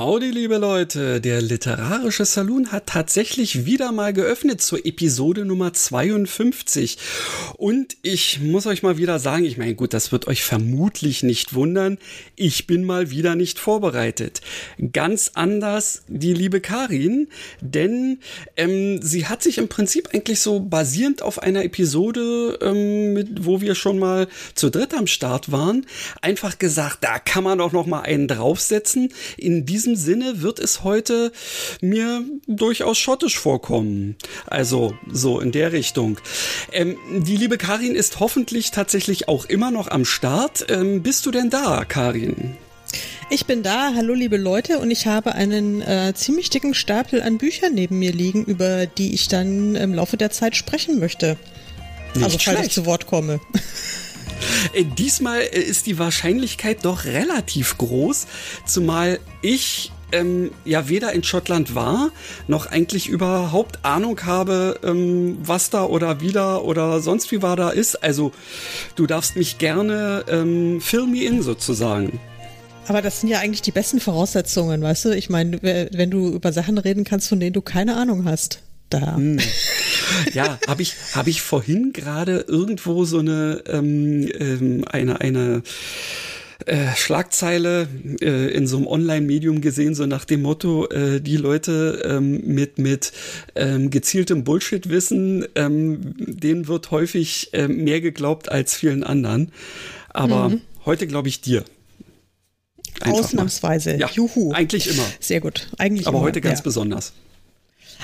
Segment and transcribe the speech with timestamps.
[0.00, 1.20] Howdy, liebe Leute.
[1.20, 6.96] Der literarische Saloon hat tatsächlich wieder mal geöffnet zur Episode Nummer 52.
[7.58, 11.52] Und ich muss euch mal wieder sagen, ich meine, gut, das wird euch vermutlich nicht
[11.52, 11.98] wundern.
[12.34, 14.40] Ich bin mal wieder nicht vorbereitet.
[14.90, 17.28] Ganz anders die liebe Karin,
[17.60, 18.20] denn
[18.56, 23.60] ähm, sie hat sich im Prinzip eigentlich so basierend auf einer Episode, ähm, mit, wo
[23.60, 25.84] wir schon mal zu dritt am Start waren,
[26.22, 29.12] einfach gesagt, da kann man doch noch mal einen draufsetzen.
[29.36, 31.32] In diesem diesem Sinne wird es heute
[31.80, 34.16] mir durchaus schottisch vorkommen.
[34.46, 36.18] Also so in der Richtung.
[36.72, 40.66] Ähm, die liebe Karin ist hoffentlich tatsächlich auch immer noch am Start.
[40.68, 42.56] Ähm, bist du denn da, Karin?
[43.30, 47.38] Ich bin da, hallo liebe Leute, und ich habe einen äh, ziemlich dicken Stapel an
[47.38, 51.36] Büchern neben mir liegen, über die ich dann im Laufe der Zeit sprechen möchte.
[52.14, 52.66] Nicht also falls schlecht.
[52.66, 53.40] ich zu Wort komme.
[54.72, 58.26] Äh, diesmal äh, ist die Wahrscheinlichkeit doch relativ groß,
[58.66, 62.10] zumal ich ähm, ja weder in Schottland war,
[62.48, 67.70] noch eigentlich überhaupt Ahnung habe, ähm, was da oder wieder oder sonst wie war da
[67.70, 68.02] ist.
[68.02, 68.32] Also
[68.96, 72.20] du darfst mich gerne ähm, fill me in sozusagen.
[72.88, 75.16] Aber das sind ja eigentlich die besten Voraussetzungen, weißt du?
[75.16, 78.62] Ich meine, wenn du über Sachen reden kannst, von denen du keine Ahnung hast.
[78.90, 79.16] Da.
[79.16, 79.38] Hm.
[80.34, 85.62] Ja, habe ich, hab ich vorhin gerade irgendwo so eine, ähm, ähm, eine, eine
[86.66, 87.88] äh, Schlagzeile
[88.20, 92.78] äh, in so einem Online-Medium gesehen, so nach dem Motto, äh, die Leute ähm, mit,
[92.78, 93.12] mit
[93.54, 99.52] ähm, gezieltem Bullshit-Wissen, ähm, denen wird häufig äh, mehr geglaubt als vielen anderen.
[100.10, 100.60] Aber mhm.
[100.84, 101.64] heute glaube ich dir.
[103.00, 103.96] Einfach Ausnahmsweise.
[103.96, 104.52] Ja, Juhu.
[104.52, 105.06] Eigentlich immer.
[105.20, 105.68] Sehr gut.
[105.78, 106.64] Eigentlich Aber immer, heute ganz ja.
[106.64, 107.14] besonders.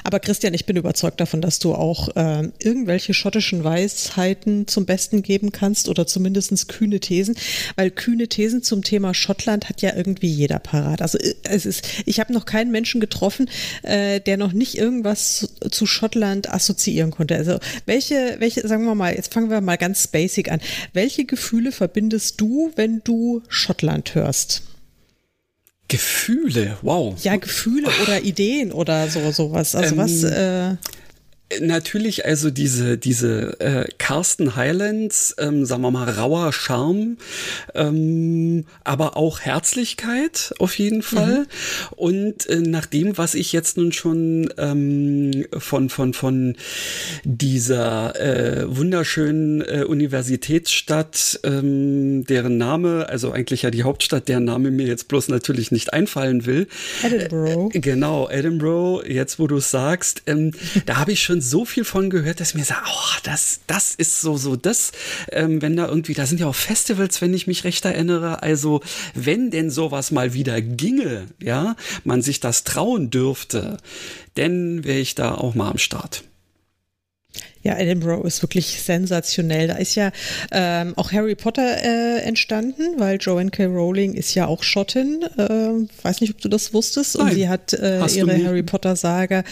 [0.05, 5.23] Aber Christian, ich bin überzeugt davon, dass du auch äh, irgendwelche schottischen Weisheiten zum Besten
[5.23, 7.37] geben kannst oder zumindest kühne Thesen,
[7.77, 11.03] weil kühne Thesen zum Thema Schottland hat ja irgendwie jeder parat.
[11.03, 13.49] Also äh, es ist, ich habe noch keinen Menschen getroffen,
[13.83, 17.37] äh, der noch nicht irgendwas zu, zu Schottland assoziieren konnte.
[17.37, 20.61] Also welche, welche, sagen wir mal, jetzt fangen wir mal ganz basic an.
[20.93, 24.63] Welche Gefühle verbindest du, wenn du Schottland hörst?
[25.89, 27.15] Gefühle, wow.
[27.23, 29.75] Ja, Gefühle oder Ideen oder so sowas.
[29.75, 30.25] Also ähm, was?
[30.25, 30.77] Äh
[31.61, 37.19] Natürlich also diese diese äh, Carsten Highlands, ähm, sagen wir mal rauer Charme,
[37.75, 41.41] ähm, aber auch Herzlichkeit auf jeden Fall.
[41.41, 41.47] Mhm.
[41.95, 46.57] Und äh, nach dem, was ich jetzt nun schon ähm, von von von
[47.23, 54.73] dieser äh, wunderschönen äh, Universitätsstadt, ähm, deren Name, also eigentlich ja die Hauptstadt, deren Name
[54.73, 56.67] mir jetzt bloß natürlich nicht einfallen will.
[57.05, 57.71] Edinburgh.
[57.73, 59.09] Äh, genau, Edinburgh.
[59.09, 60.51] Jetzt, wo du es sagst, ähm,
[60.87, 63.95] da habe ich schon schon so viel von gehört, dass mir sagt, oh, das, das
[63.95, 64.93] ist so, so das,
[65.31, 68.43] ähm, wenn da irgendwie, da sind ja auch Festivals, wenn ich mich recht erinnere.
[68.43, 68.81] Also,
[69.15, 73.79] wenn denn sowas mal wieder ginge, ja, man sich das trauen dürfte,
[74.35, 76.25] dann wäre ich da auch mal am Start.
[77.67, 79.67] Ja, Edinburgh ist wirklich sensationell.
[79.67, 80.13] Da ist ja
[80.53, 83.65] ähm, auch Harry Potter äh, entstanden, weil Joanne K.
[83.65, 85.25] Rowling ist ja auch Schottin.
[85.37, 87.19] Äh, weiß nicht, ob du das wusstest.
[87.19, 87.27] Nein.
[87.27, 89.43] Und sie hat äh, ihre Harry Potter Saga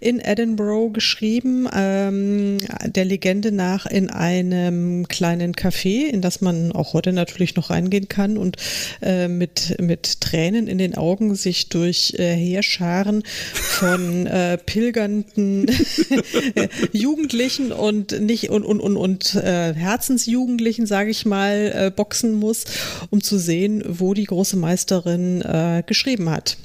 [0.00, 6.92] in Edinburgh geschrieben, ähm, der Legende nach in einem kleinen Café, in das man auch
[6.92, 8.58] heute natürlich noch reingehen kann und
[9.00, 13.22] äh, mit, mit Tränen in den Augen sich durch äh, Heerscharen
[13.54, 15.70] von äh, pilgernden
[16.92, 22.34] Jugendlichen Jugendlichen und nicht und und und, und äh, Herzensjugendlichen, sage ich mal, äh, boxen
[22.34, 22.64] muss,
[23.10, 26.56] um zu sehen, wo die große Meisterin äh, geschrieben hat.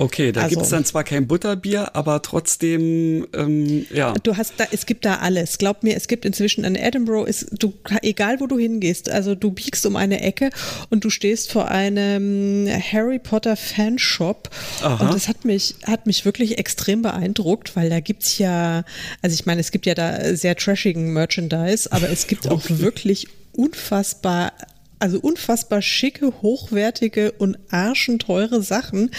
[0.00, 4.14] Okay, da also, gibt es dann zwar kein Butterbier, aber trotzdem, ähm, ja.
[4.22, 5.58] Du hast da, es gibt da alles.
[5.58, 9.50] Glaub mir, es gibt inzwischen in Edinburgh, ist, du, egal wo du hingehst, also du
[9.50, 10.48] biegst um eine Ecke
[10.88, 14.48] und du stehst vor einem Harry Potter Fanshop.
[14.80, 15.04] Aha.
[15.04, 18.84] Und das hat mich, hat mich wirklich extrem beeindruckt, weil da gibt's ja,
[19.20, 23.28] also ich meine, es gibt ja da sehr trashigen Merchandise, aber es gibt auch wirklich
[23.52, 24.54] unfassbar
[25.00, 29.10] also unfassbar schicke, hochwertige und arschenteure Sachen,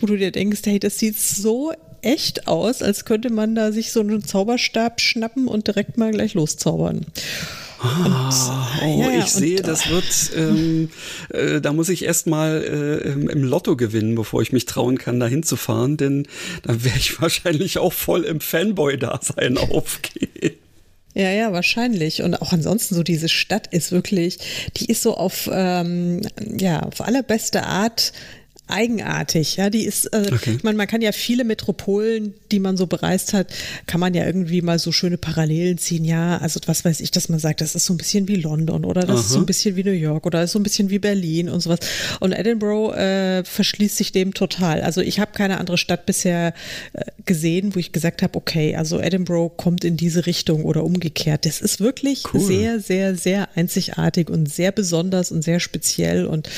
[0.00, 1.72] wo du dir denkst, hey, das sieht so
[2.02, 6.34] echt aus, als könnte man da sich so einen Zauberstab schnappen und direkt mal gleich
[6.34, 7.06] loszaubern.
[7.84, 10.88] Ah, oh, ja, ich sehe, das wird, ähm,
[11.28, 15.26] äh, da muss ich erstmal äh, im Lotto gewinnen, bevor ich mich trauen kann, da
[15.26, 16.26] hinzufahren, denn
[16.62, 20.23] dann wäre ich wahrscheinlich auch voll im Fanboy-Dasein aufgehen.
[21.14, 22.22] Ja, ja, wahrscheinlich.
[22.22, 24.38] Und auch ansonsten so diese Stadt ist wirklich,
[24.76, 26.22] die ist so auf, ähm,
[26.58, 28.12] ja, auf allerbeste Art
[28.66, 29.56] eigenartig.
[29.56, 30.54] Ja, die ist, äh, okay.
[30.56, 33.48] ich meine, man kann ja viele Metropolen, die man so bereist hat,
[33.86, 36.04] kann man ja irgendwie mal so schöne Parallelen ziehen.
[36.04, 38.84] Ja, also was weiß ich, dass man sagt, das ist so ein bisschen wie London
[38.84, 39.20] oder das Aha.
[39.20, 41.50] ist so ein bisschen wie New York oder das ist so ein bisschen wie Berlin
[41.50, 41.80] und sowas.
[42.20, 44.80] Und Edinburgh äh, verschließt sich dem total.
[44.80, 46.54] Also ich habe keine andere Stadt bisher
[46.94, 51.44] äh, gesehen, wo ich gesagt habe, okay, also Edinburgh kommt in diese Richtung oder umgekehrt.
[51.44, 52.40] Das ist wirklich cool.
[52.40, 56.48] sehr, sehr, sehr einzigartig und sehr besonders und sehr speziell und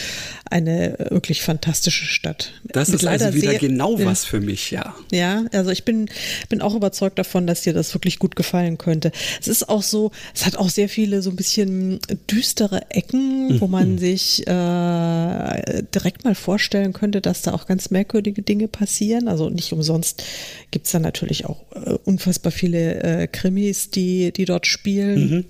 [0.49, 2.53] eine wirklich fantastische Stadt.
[2.65, 4.95] Das Mit ist also wieder sehr, genau was für mich, ja.
[5.11, 6.11] Ja, also ich bin,
[6.49, 9.13] bin auch überzeugt davon, dass dir das wirklich gut gefallen könnte.
[9.41, 11.99] Es ist auch so, es hat auch sehr viele so ein bisschen
[12.31, 13.61] düstere Ecken, mhm.
[13.61, 19.29] wo man sich äh, direkt mal vorstellen könnte, dass da auch ganz merkwürdige Dinge passieren.
[19.29, 20.23] Also nicht umsonst
[20.71, 25.31] gibt es da natürlich auch äh, unfassbar viele äh, Krimis, die, die dort spielen.
[25.31, 25.45] Mhm.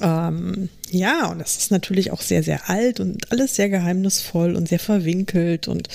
[0.00, 4.68] Ähm, ja, und das ist natürlich auch sehr, sehr alt und alles sehr geheimnisvoll und
[4.68, 5.88] sehr verwinkelt und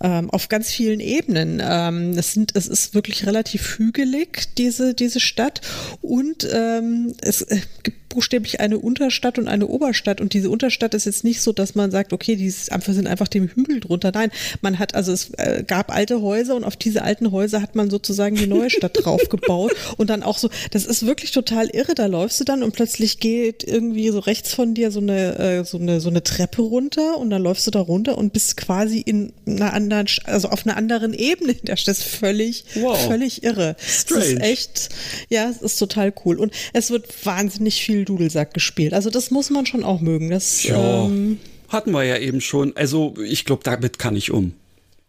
[0.00, 1.62] ähm, auf ganz vielen Ebenen.
[1.64, 5.60] Ähm, es, sind, es ist wirklich relativ hügelig, diese, diese Stadt.
[6.02, 10.20] Und ähm, es äh, gibt buchstäblich eine Unterstadt und eine Oberstadt.
[10.20, 13.48] Und diese Unterstadt ist jetzt nicht so, dass man sagt, okay, die sind einfach dem
[13.48, 14.12] Hügel drunter.
[14.14, 14.30] Nein,
[14.62, 17.90] man hat, also es äh, gab alte Häuser und auf diese alten Häuser hat man
[17.90, 19.72] sozusagen die neue Stadt draufgebaut.
[19.96, 21.94] Und dann auch so, das ist wirklich total irre.
[21.94, 25.64] Da läufst du dann und plötzlich geht irgendwie so rechts von dir so eine, äh,
[25.64, 29.00] so eine, so eine Treppe runter und dann läufst du da runter und bist quasi
[29.00, 31.54] in einer anderen, also auf einer anderen Ebene.
[31.64, 32.98] Das ist völlig, wow.
[33.06, 33.76] völlig irre.
[33.78, 34.24] Strange.
[34.24, 34.88] Es ist echt,
[35.28, 36.38] ja, es ist total cool.
[36.38, 38.94] Und es wird wahnsinnig viel Dudelsack gespielt.
[38.94, 40.30] Also das muss man schon auch mögen.
[40.30, 41.38] Das, ja, ähm,
[41.68, 42.76] hatten wir ja eben schon.
[42.76, 44.54] Also ich glaube, damit kann ich um.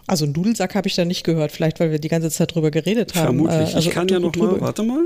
[0.07, 2.72] Also einen Dudelsack habe ich da nicht gehört, vielleicht weil wir die ganze Zeit drüber
[2.72, 3.25] geredet haben.
[3.25, 3.72] Vermutlich.
[3.72, 5.06] Äh, also ich kann ja noch mal, warte mal.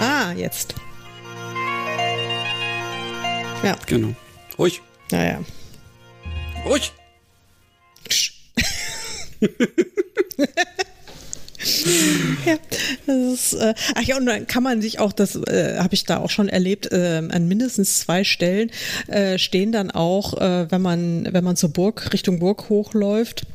[0.00, 0.74] Ah, jetzt.
[3.62, 3.76] Ja.
[3.86, 4.14] Genau.
[4.58, 4.80] Ruhig.
[5.10, 5.40] Naja.
[6.64, 6.92] Ruhig.
[12.46, 12.56] ja,
[13.06, 16.04] das ist, äh, ach ja, und dann kann man sich auch, das äh, habe ich
[16.04, 18.70] da auch schon erlebt, äh, an mindestens zwei Stellen
[19.08, 23.46] äh, stehen dann auch, äh, wenn man, wenn man zur Burg, Richtung Burg hochläuft,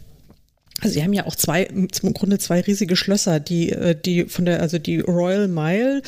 [0.83, 4.45] also sie haben ja auch zwei, im Grunde zwei riesige Schlösser, die, äh, die von
[4.45, 6.01] der, also die Royal Mile,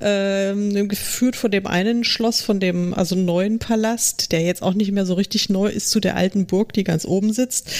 [0.00, 4.90] ähm, geführt von dem einen Schloss, von dem, also neuen Palast, der jetzt auch nicht
[4.92, 7.70] mehr so richtig neu ist, zu der alten Burg, die ganz oben sitzt.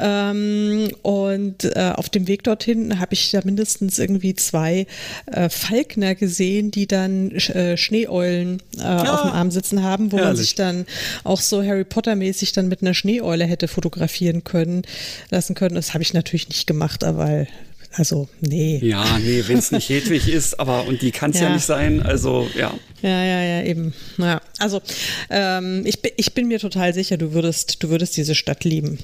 [0.00, 4.86] Ähm, und äh, auf dem Weg dorthin habe ich da mindestens irgendwie zwei
[5.26, 10.16] äh, Falkner gesehen, die dann äh, Schneeeulen äh, ja, auf dem Arm sitzen haben, wo
[10.16, 10.28] herrlich.
[10.28, 10.86] man sich dann
[11.24, 14.82] auch so Harry Potter mäßig dann mit einer Schneeeule hätte fotografieren können,
[15.30, 17.48] lassen können das habe ich natürlich nicht gemacht, aber
[17.94, 18.78] also, nee.
[18.82, 21.48] Ja, nee, wenn es nicht Hedwig ist, aber und die kann es ja.
[21.48, 21.54] ja.
[21.54, 22.72] nicht sein, also ja.
[23.02, 23.92] Ja, ja, ja, eben.
[24.16, 24.80] Ja, also
[25.28, 29.00] ähm, ich, ich bin mir total sicher, du würdest, du würdest diese Stadt lieben.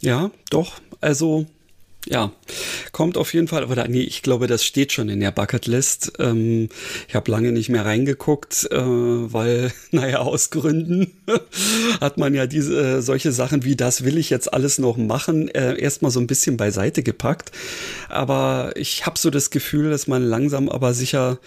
[0.00, 0.80] Ja, doch.
[1.00, 1.46] Also
[2.06, 2.32] ja,
[2.92, 3.64] kommt auf jeden Fall.
[3.64, 6.12] Oder nee, ich glaube, das steht schon in der Bucketlist.
[6.18, 6.68] Ähm,
[7.08, 11.12] ich habe lange nicht mehr reingeguckt, äh, weil, naja, aus Gründen
[12.00, 15.48] hat man ja diese äh, solche Sachen wie das will ich jetzt alles noch machen,
[15.48, 17.50] äh, erstmal so ein bisschen beiseite gepackt.
[18.08, 21.38] Aber ich habe so das Gefühl, dass man langsam aber sicher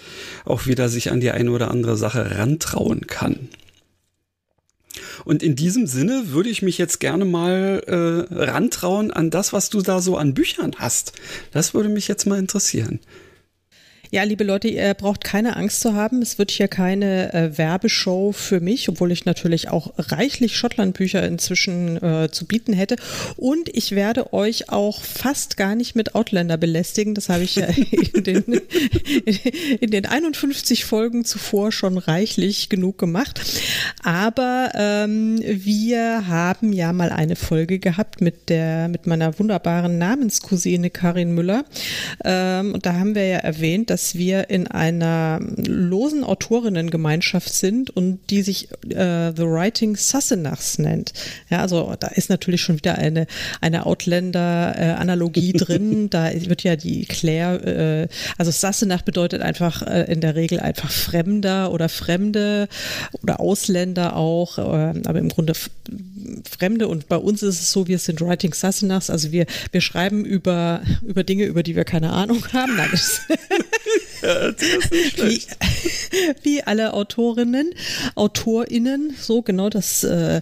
[0.45, 3.49] auch wieder sich an die eine oder andere Sache rantrauen kann.
[5.25, 9.69] Und in diesem Sinne würde ich mich jetzt gerne mal äh, rantrauen an das, was
[9.69, 11.13] du da so an Büchern hast.
[11.51, 12.99] Das würde mich jetzt mal interessieren.
[14.13, 16.21] Ja, liebe Leute, ihr braucht keine Angst zu haben.
[16.21, 21.95] Es wird hier keine äh, Werbeshow für mich, obwohl ich natürlich auch reichlich Schottland-Bücher inzwischen
[22.03, 22.97] äh, zu bieten hätte.
[23.37, 27.15] Und ich werde euch auch fast gar nicht mit Outlander belästigen.
[27.15, 27.67] Das habe ich ja
[28.13, 28.61] in den,
[29.79, 33.39] in den 51 Folgen zuvor schon reichlich genug gemacht.
[34.03, 40.89] Aber ähm, wir haben ja mal eine Folge gehabt mit der mit meiner wunderbaren Namenscousine
[40.89, 41.63] Karin Müller.
[42.25, 47.91] Ähm, und da haben wir ja erwähnt, dass dass wir in einer losen Autorinnengemeinschaft sind
[47.91, 51.13] und die sich äh, The Writing Sassenachs nennt.
[51.51, 53.27] Ja, also da ist natürlich schon wieder eine,
[53.61, 56.09] eine Outlander-Analogie äh, drin.
[56.09, 58.07] Da wird ja die Claire, äh,
[58.39, 62.69] also Sassenach bedeutet einfach äh, in der Regel einfach Fremder oder Fremde
[63.21, 64.61] oder Ausländer auch, äh,
[65.05, 65.53] aber im Grunde
[66.49, 70.25] Fremde und bei uns ist es so, wir sind Writing Sassenachs, also wir, wir schreiben
[70.25, 72.75] über, über Dinge, über die wir keine Ahnung haben.
[72.77, 72.89] Nein,
[74.21, 74.53] ja,
[75.09, 75.57] schlecht.
[76.43, 77.71] wie alle Autorinnen,
[78.15, 80.41] AutorInnen, so genau das, äh,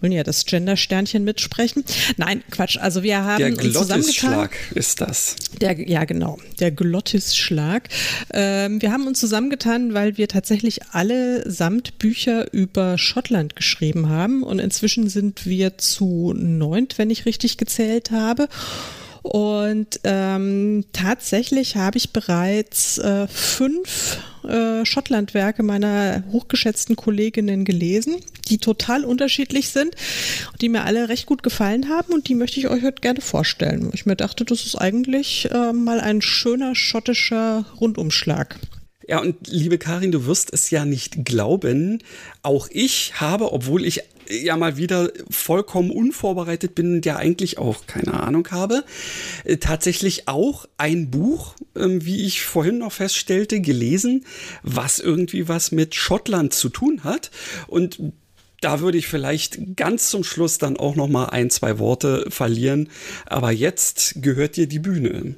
[0.00, 1.84] wollen ja das Gender-Sternchen mitsprechen.
[2.16, 4.02] Nein, Quatsch, also wir haben Der uns zusammengetan.
[4.02, 5.36] Glottisschlag ist das.
[5.60, 7.88] Der, ja, genau, der Glottisschlag.
[8.32, 14.42] Ähm, wir haben uns zusammengetan, weil wir tatsächlich alle samt Bücher über Schottland geschrieben haben
[14.42, 18.48] und inzwischen sind wir zu neunt, wenn ich richtig gezählt habe.
[19.28, 28.16] Und ähm, tatsächlich habe ich bereits äh, fünf äh, Schottlandwerke meiner hochgeschätzten Kolleginnen gelesen,
[28.48, 29.94] die total unterschiedlich sind,
[30.62, 33.90] die mir alle recht gut gefallen haben und die möchte ich euch heute gerne vorstellen.
[33.92, 38.58] Ich mir dachte, das ist eigentlich äh, mal ein schöner schottischer Rundumschlag.
[39.06, 42.02] Ja, und liebe Karin, du wirst es ja nicht glauben.
[42.42, 48.14] Auch ich habe, obwohl ich ja mal wieder vollkommen unvorbereitet bin ja eigentlich auch keine
[48.14, 48.84] Ahnung habe,
[49.44, 54.24] äh, tatsächlich auch ein Buch, ähm, wie ich vorhin noch feststellte, gelesen,
[54.62, 57.30] was irgendwie was mit Schottland zu tun hat.
[57.66, 58.00] Und
[58.60, 62.88] da würde ich vielleicht ganz zum Schluss dann auch noch mal ein, zwei Worte verlieren.
[63.26, 65.36] Aber jetzt gehört dir die Bühne.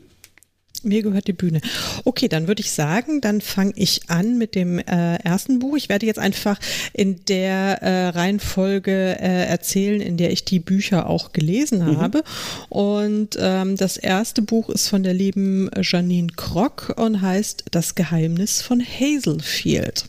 [0.83, 1.61] Mir gehört die Bühne.
[2.05, 5.77] Okay, dann würde ich sagen, dann fange ich an mit dem äh, ersten Buch.
[5.77, 6.59] Ich werde jetzt einfach
[6.93, 11.97] in der äh, Reihenfolge äh, erzählen, in der ich die Bücher auch gelesen Mhm.
[12.01, 12.25] habe.
[12.69, 18.63] Und ähm, das erste Buch ist von der lieben Janine Krock und heißt Das Geheimnis
[18.63, 20.05] von Hazelfield.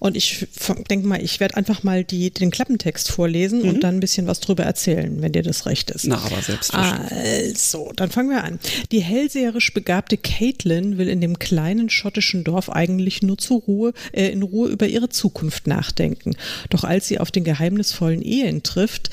[0.00, 0.46] Und ich
[0.90, 3.68] denke mal, ich werde einfach mal die, den Klappentext vorlesen Mhm.
[3.68, 6.06] und dann ein bisschen was drüber erzählen, wenn dir das recht ist.
[6.06, 7.18] Na, aber selbstverständlich.
[7.18, 8.58] Also, dann fangen wir an.
[8.92, 14.28] Die hellseherisch begabte Caitlin will in dem kleinen schottischen Dorf eigentlich nur zur Ruhe, äh,
[14.28, 16.36] in Ruhe über ihre Zukunft nachdenken.
[16.70, 19.10] Doch als sie auf den geheimnisvollen Ehen trifft,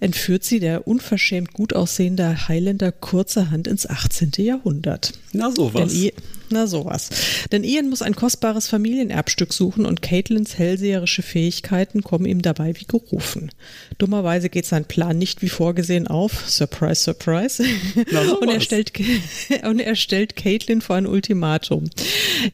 [0.00, 4.32] entführt sie der unverschämt gut aussehende Highlander kurzerhand ins 18.
[4.36, 5.12] Jahrhundert.
[5.32, 5.92] Na sowas.
[5.92, 6.12] Denn
[6.50, 7.10] na sowas.
[7.52, 12.86] Denn Ian muss ein kostbares Familienerbstück suchen und Caitlins hellseherische Fähigkeiten kommen ihm dabei wie
[12.86, 13.50] gerufen.
[13.98, 16.48] Dummerweise geht sein Plan nicht wie vorgesehen auf.
[16.48, 17.62] Surprise, surprise.
[18.40, 18.92] Und, er stellt,
[19.64, 21.84] und er stellt Caitlin vor ein Ultimatum.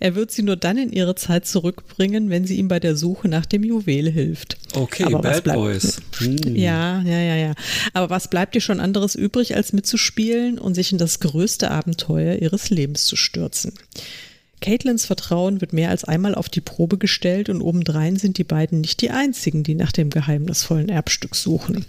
[0.01, 3.29] Er wird sie nur dann in ihre Zeit zurückbringen, wenn sie ihm bei der Suche
[3.29, 4.57] nach dem Juwel hilft.
[4.75, 6.01] Okay, Aber Bad bleibt- Boys.
[6.19, 6.57] Hm.
[6.57, 7.55] Ja, ja, ja, ja.
[7.93, 12.37] Aber was bleibt ihr schon anderes übrig, als mitzuspielen und sich in das größte Abenteuer
[12.37, 13.73] ihres Lebens zu stürzen?
[14.61, 18.81] Caitlins Vertrauen wird mehr als einmal auf die Probe gestellt und obendrein sind die beiden
[18.81, 21.85] nicht die einzigen, die nach dem geheimnisvollen Erbstück suchen.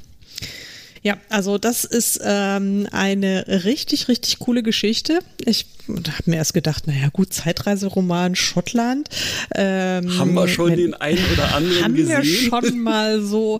[1.03, 5.19] Ja, also das ist ähm, eine richtig, richtig coole Geschichte.
[5.45, 9.10] Ich habe mir erst gedacht, naja gut, Zeitreiseroman Schottland.
[9.53, 12.24] Ähm, Haben wir schon wenn- den einen oder anderen haben gesehen?
[12.24, 13.60] wir schon mal so.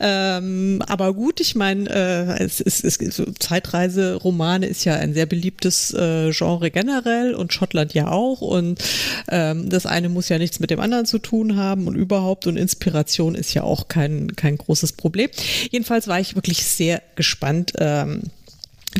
[0.00, 5.24] Ähm, aber gut, ich meine, äh, es ist, es so Zeitreiseromane ist ja ein sehr
[5.26, 8.42] beliebtes äh, Genre generell und Schottland ja auch.
[8.42, 8.82] Und
[9.28, 12.46] ähm, das eine muss ja nichts mit dem anderen zu tun haben und überhaupt.
[12.46, 15.30] Und Inspiration ist ja auch kein, kein großes Problem.
[15.70, 17.72] Jedenfalls war ich wirklich sehr gespannt.
[17.78, 18.22] Ähm,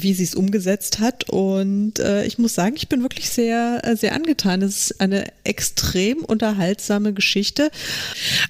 [0.02, 1.28] wie sie es umgesetzt hat.
[1.30, 4.62] Und äh, ich muss sagen, ich bin wirklich sehr, äh, sehr angetan.
[4.62, 7.70] Es ist eine extrem unterhaltsame Geschichte.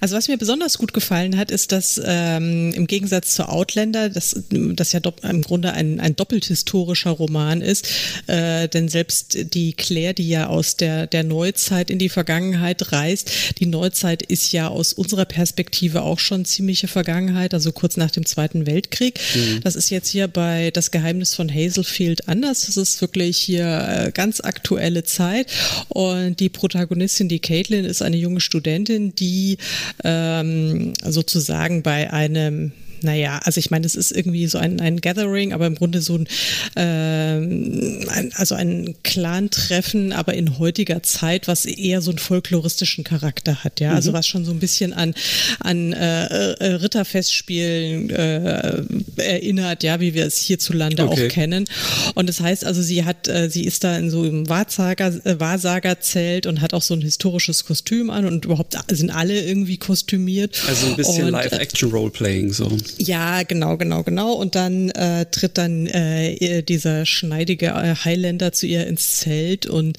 [0.01, 4.43] Also was mir besonders gut gefallen hat, ist, dass ähm, im Gegensatz zu Outlander, das,
[4.51, 7.89] das ja im Grunde ein, ein doppelt historischer Roman ist,
[8.27, 13.31] äh, denn selbst die Claire, die ja aus der, der Neuzeit in die Vergangenheit reist,
[13.59, 18.27] die Neuzeit ist ja aus unserer Perspektive auch schon ziemliche Vergangenheit, also kurz nach dem
[18.27, 19.21] Zweiten Weltkrieg.
[19.63, 22.67] Das ist jetzt hier bei Das Geheimnis von Hazelfield anders.
[22.67, 25.51] Das ist wirklich hier äh, ganz aktuelle Zeit.
[25.89, 29.59] Und die Protagonistin, die Caitlin, ist eine junge Studentin, die
[30.05, 32.73] ähm, sozusagen bei einem
[33.03, 36.17] naja, also ich meine, das ist irgendwie so ein, ein Gathering, aber im Grunde so
[36.17, 36.29] ein,
[36.77, 43.65] ähm, ein also ein Clan-Treffen, aber in heutiger Zeit, was eher so einen folkloristischen Charakter
[43.65, 45.15] hat, ja, also was schon so ein bisschen an,
[45.61, 48.83] an äh, äh, Ritterfestspielen äh,
[49.17, 51.27] erinnert, ja, wie wir es hierzulande Okay.
[51.27, 51.67] auch kennen.
[52.15, 55.39] Und das heißt also, sie hat, äh, sie ist da in so im Wahrsager, äh,
[55.41, 60.63] Wahrsagerzelt und hat auch so ein historisches Kostüm an und überhaupt sind alle irgendwie kostümiert.
[60.69, 62.77] Also ein bisschen äh, Live-Action-Roleplaying so.
[62.99, 64.33] Ja, genau, genau, genau.
[64.35, 69.97] Und dann äh, tritt dann äh, dieser schneidige äh, Highlander zu ihr ins Zelt und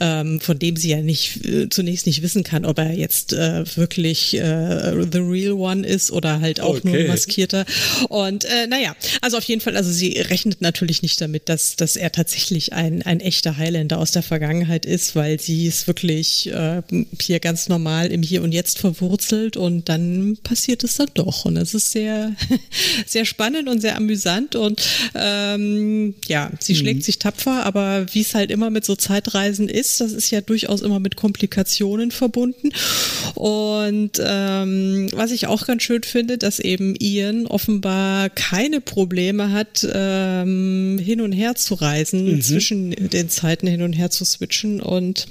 [0.00, 3.64] ähm, von dem sie ja nicht äh, zunächst nicht wissen kann, ob er jetzt äh,
[3.76, 7.04] wirklich äh, the real one ist oder halt auch nur Okay.
[7.04, 7.64] ein maskierter.
[8.08, 11.96] Und äh, naja, also auf jeden Fall, also sie rechnet natürlich nicht damit, dass, dass
[11.96, 16.82] er tatsächlich ein, ein echter Highlander aus der Vergangenheit ist, weil sie ist wirklich äh,
[17.20, 21.44] hier ganz normal im Hier und Jetzt verwurzelt und dann passiert es dann doch.
[21.44, 22.58] Und es ist sehr, sehr,
[23.06, 24.82] sehr spannend und sehr amüsant und
[25.14, 26.78] ähm, ja, sie mhm.
[26.78, 30.40] schlägt sich tapfer, aber wie es halt immer mit so Zeitreisen ist, das ist ja
[30.40, 32.70] durchaus immer mit Komplikationen verbunden.
[33.34, 39.86] Und ähm, was ich auch ganz schön finde, dass eben Ian offenbar keine Probleme hat,
[39.92, 42.42] ähm, hin und her zu reisen, mhm.
[42.42, 45.26] zwischen den Zeiten hin und her zu switchen und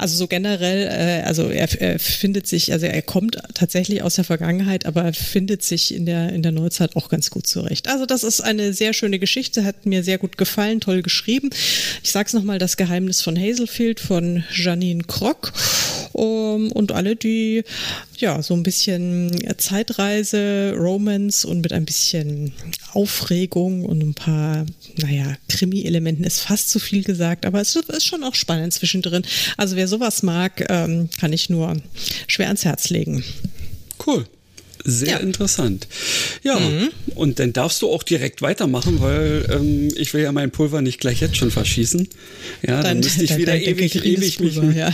[0.00, 4.24] also so generell, äh, also er, er findet sich, also er kommt tatsächlich aus der
[4.24, 7.86] Vergangenheit, aber findet sich in der, in der Neuzeit auch ganz gut zurecht.
[7.88, 11.50] Also das ist eine sehr schöne Geschichte, hat mir sehr gut gefallen, toll geschrieben.
[12.02, 15.52] Ich sag's nochmal, das Geheimnis von Hazelfield von Janine Krock.
[16.12, 17.62] Um, und alle, die
[18.18, 22.52] ja so ein bisschen Zeitreise, Romance und mit ein bisschen
[22.92, 28.24] Aufregung und ein paar, naja, Krimi-Elementen ist fast zu viel gesagt, aber es ist schon
[28.24, 29.22] auch spannend zwischendrin.
[29.56, 31.76] Also wer sowas mag, ähm, kann ich nur
[32.26, 33.22] schwer ans Herz legen.
[34.04, 34.26] Cool.
[34.84, 35.16] Sehr ja.
[35.18, 35.86] interessant.
[36.42, 36.90] Ja, mhm.
[37.14, 41.00] und dann darfst du auch direkt weitermachen, weil ähm, ich will ja mein Pulver nicht
[41.00, 42.08] gleich jetzt schon verschießen.
[42.62, 44.76] Ja, dann, dann müsste ich dann, wieder dann ewig, ewig Pulver, mich.
[44.76, 44.90] Ja.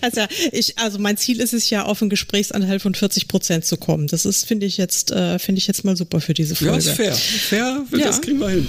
[0.00, 0.20] also,
[0.52, 4.06] ich, also mein Ziel ist es ja, auf einen Gesprächsanteil von 40 Prozent zu kommen.
[4.06, 6.72] Das ist, finde ich jetzt, äh, finde ich jetzt mal super für diese Folge.
[6.72, 7.14] Ja, ist fair.
[7.14, 7.98] Fair, ja.
[7.98, 8.66] das kriegen wir hin.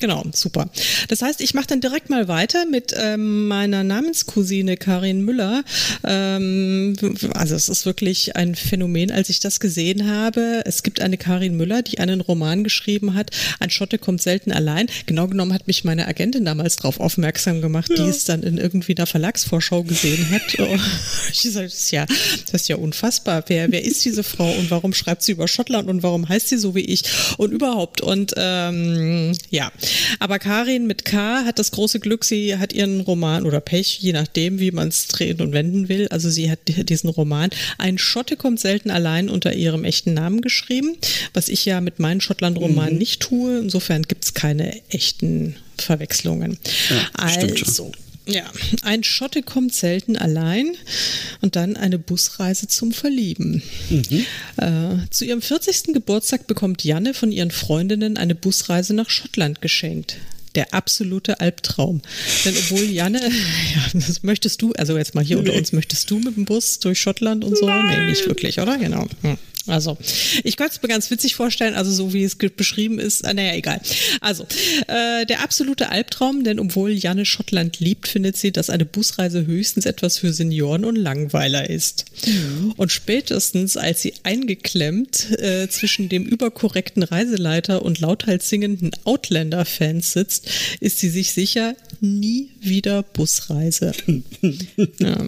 [0.00, 0.70] Genau, super.
[1.08, 5.62] Das heißt, ich mache dann direkt mal weiter mit ähm, meiner Namenscousine Karin Müller.
[6.04, 6.96] Ähm,
[7.34, 10.62] also es ist wirklich ein Phänomen, als ich das gesehen habe.
[10.64, 13.30] Es gibt eine Karin Müller, die einen Roman geschrieben hat.
[13.58, 14.86] Ein Schotte kommt selten allein.
[15.04, 18.02] Genau genommen hat mich meine Agentin damals darauf aufmerksam gemacht, ja.
[18.02, 20.40] die es dann in irgendwie einer Verlagsvorschau gesehen hat.
[20.60, 20.78] Oh,
[21.32, 23.44] ich sage, ja, das ist ja unfassbar.
[23.46, 26.58] Wer, wer ist diese Frau und warum schreibt sie über Schottland und warum heißt sie
[26.58, 27.02] so wie ich
[27.38, 28.00] und überhaupt?
[28.02, 29.72] Und ähm, ja,
[30.18, 34.12] aber Karin mit K hat das große Glück, sie hat ihren Roman oder Pech, je
[34.12, 36.08] nachdem, wie man es drehen und wenden will.
[36.08, 40.96] Also sie hat diesen Roman Ein Schotte kommt selten allein unter ihrem echten Namen geschrieben,
[41.34, 42.98] was ich ja mit meinen Schottland-Romanen mhm.
[42.98, 43.58] nicht tue.
[43.58, 46.58] Insofern gibt es keine echten Verwechslungen.
[46.90, 47.92] Ja, also.
[48.30, 48.50] Ja,
[48.82, 50.74] ein Schotte kommt selten allein
[51.40, 53.62] und dann eine Busreise zum Verlieben.
[53.88, 54.26] Mhm.
[54.56, 55.94] Äh, zu ihrem 40.
[55.94, 60.16] Geburtstag bekommt Janne von ihren Freundinnen eine Busreise nach Schottland geschenkt
[60.54, 62.02] der absolute Albtraum.
[62.44, 63.20] Denn obwohl Janne,
[63.74, 67.00] ja, möchtest du, also jetzt mal hier unter uns, möchtest du mit dem Bus durch
[67.00, 67.66] Schottland und so?
[67.66, 67.86] Nein.
[67.86, 68.78] Nee, nicht wirklich, oder?
[68.78, 69.06] Genau.
[69.22, 69.38] Hm.
[69.66, 69.98] Also,
[70.42, 73.54] ich könnte es mir ganz witzig vorstellen, also so wie es beschrieben ist, äh, naja,
[73.54, 73.80] egal.
[74.20, 74.44] Also,
[74.86, 79.84] äh, der absolute Albtraum, denn obwohl Janne Schottland liebt, findet sie, dass eine Busreise höchstens
[79.84, 82.06] etwas für Senioren und Langweiler ist.
[82.26, 82.72] Mhm.
[82.76, 90.48] Und spätestens, als sie eingeklemmt äh, zwischen dem überkorrekten Reiseleiter und lauthals singenden Outlander-Fans sitzt,
[90.80, 93.92] ist sie sich sicher, nie wieder Busreise.
[94.98, 95.18] ja.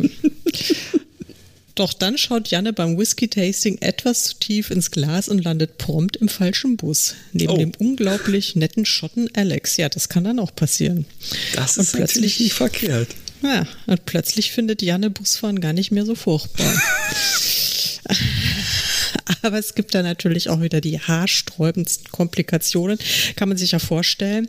[1.75, 6.29] Doch dann schaut Janne beim Whisky-Tasting etwas zu tief ins Glas und landet prompt im
[6.29, 7.15] falschen Bus.
[7.33, 7.57] Neben oh.
[7.57, 9.79] dem unglaublich netten Schotten Alex.
[9.79, 11.07] Ja, das kann dann auch passieren.
[11.55, 13.09] Das ist plötzlich nicht verkehrt.
[13.43, 16.67] Ja, und plötzlich findet Janne Busfahren gar nicht mehr so furchtbar.
[19.43, 22.99] Aber es gibt da natürlich auch wieder die haarsträubendsten Komplikationen,
[23.37, 24.49] kann man sich ja vorstellen.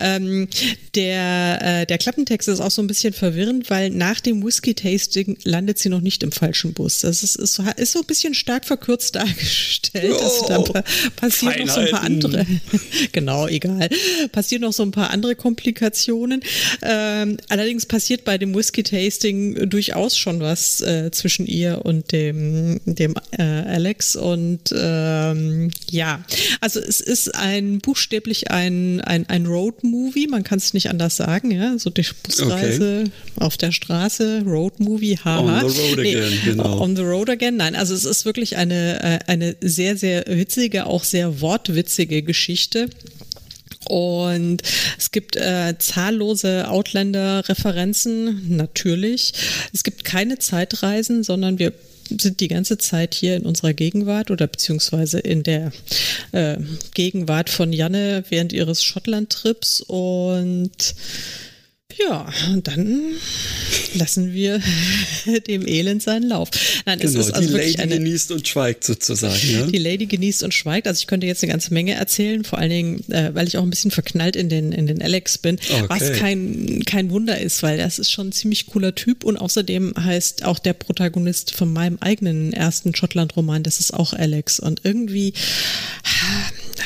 [0.00, 0.48] Ähm,
[0.94, 5.78] der, äh, der Klappentext ist auch so ein bisschen verwirrend, weil nach dem Whisky-Tasting landet
[5.78, 7.00] sie noch nicht im falschen Bus.
[7.00, 10.14] Das ist, ist, so, ist so ein bisschen stark verkürzt dargestellt.
[10.18, 10.82] Oh, da
[11.16, 11.66] passieren Feinheiten.
[11.66, 12.46] noch so ein paar andere.
[13.12, 13.88] genau, egal.
[14.32, 16.42] Passieren noch so ein paar andere Komplikationen.
[16.82, 23.14] Ähm, allerdings passiert bei dem Whisky-Tasting durchaus schon was äh, zwischen ihr und dem, dem
[23.32, 26.24] äh, Alex und ähm, ja,
[26.60, 31.50] also es ist ein buchstäblich ein, ein, ein Road-Movie, man kann es nicht anders sagen,
[31.50, 33.10] ja, so die Busreise okay.
[33.36, 35.62] auf der Straße, Road-Movie, haha.
[35.64, 36.80] On the road nee, again, genau.
[36.80, 40.86] On the road again, nein, also es ist wirklich eine, äh, eine sehr, sehr witzige,
[40.86, 42.88] auch sehr wortwitzige Geschichte.
[43.88, 44.62] Und
[44.98, 49.32] es gibt äh, zahllose Outlander-Referenzen, natürlich.
[49.72, 51.72] Es gibt keine Zeitreisen, sondern wir
[52.08, 55.72] sind die ganze Zeit hier in unserer Gegenwart oder beziehungsweise in der
[56.32, 56.56] äh,
[56.94, 60.94] Gegenwart von Janne während ihres Schottland-Trips und
[61.98, 63.12] ja, und dann
[63.94, 64.60] lassen wir
[65.48, 66.50] dem Elend seinen Lauf.
[66.86, 69.34] Nein, genau, es ist also die Lady eine, genießt und schweigt sozusagen.
[69.50, 69.66] Ja?
[69.66, 70.86] Die Lady genießt und schweigt.
[70.86, 73.62] Also ich könnte jetzt eine ganze Menge erzählen, vor allen Dingen, äh, weil ich auch
[73.62, 75.84] ein bisschen verknallt in den, in den Alex bin, okay.
[75.88, 79.94] was kein, kein Wunder ist, weil das ist schon ein ziemlich cooler Typ und außerdem
[79.98, 85.32] heißt auch der Protagonist von meinem eigenen ersten Schottland-Roman, das ist auch Alex und irgendwie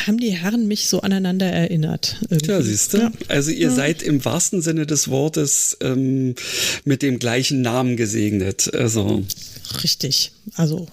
[0.06, 2.16] haben die Herren mich so aneinander erinnert.
[2.28, 2.50] Irgendwie.
[2.50, 2.98] Ja, siehst du.
[2.98, 3.12] Ja.
[3.28, 3.74] Also ihr ja.
[3.74, 6.34] seid im wahrsten Sinne des Wortes ähm,
[6.84, 8.72] mit dem gleichen Namen gesegnet.
[8.74, 9.24] Also.
[9.82, 10.32] Richtig.
[10.56, 10.88] Also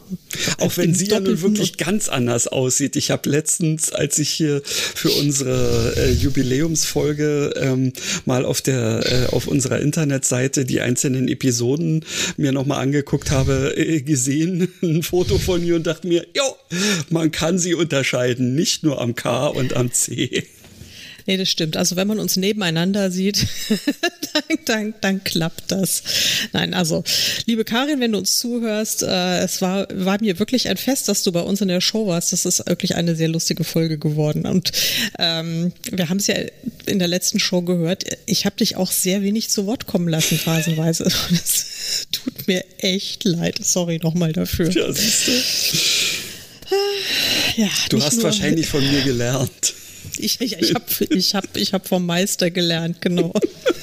[0.60, 2.95] auch wenn sie ja nun wirklich ganz anders aussieht.
[2.95, 7.93] Ich habe letztens, als ich hier für unsere äh, Jubiläumsfolge ähm,
[8.26, 12.06] mal auf der äh, auf unserer Internetseite die einzelnen Episoden
[12.38, 16.56] mir nochmal angeguckt habe, äh, gesehen ein Foto von ihr und dachte mir, jo,
[17.10, 20.45] man kann sie unterscheiden, nicht nur am K und am C.
[21.30, 21.78] Nee, das stimmt.
[21.78, 23.46] Also wenn man uns nebeneinander sieht,
[24.34, 26.02] dann, dann, dann, klappt das.
[26.54, 27.04] Nein, also
[27.46, 31.22] liebe Karin, wenn du uns zuhörst, äh, es war, war mir wirklich ein Fest, dass
[31.22, 32.34] du bei uns in der Show warst.
[32.34, 34.48] Das ist wirklich eine sehr lustige Folge geworden.
[34.48, 34.72] Und
[35.20, 36.34] ähm, wir haben es ja
[36.88, 38.06] in der letzten Show gehört.
[38.26, 41.04] Ich habe dich auch sehr wenig zu Wort kommen lassen, phasenweise.
[41.30, 43.60] Das tut mir echt leid.
[43.63, 44.72] Sorry nochmal dafür.
[44.72, 45.32] Ja, siehst du.
[47.62, 49.76] Ja, du hast wahrscheinlich von mir gelernt.
[50.20, 53.34] Ich, ich, ich habe ich hab, ich hab vom Meister gelernt, genau.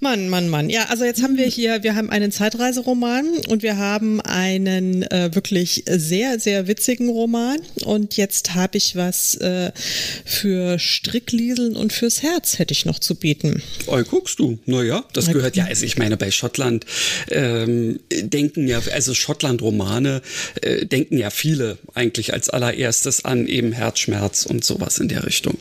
[0.00, 0.70] Mann, Mann, Mann.
[0.70, 5.34] Ja, also jetzt haben wir hier, wir haben einen Zeitreiseroman und wir haben einen äh,
[5.34, 7.58] wirklich sehr, sehr witzigen Roman.
[7.84, 9.72] Und jetzt habe ich was äh,
[10.24, 13.60] für Stricklieseln und fürs Herz hätte ich noch zu bieten.
[13.86, 14.58] Oh, guckst du.
[14.66, 16.86] Naja, das Na, gehört ja, also ich meine, bei Schottland
[17.30, 20.22] ähm, denken ja, also Schottland-Romane
[20.62, 25.58] äh, denken ja viele eigentlich als allererstes an eben Herzschmerz und sowas in der Richtung.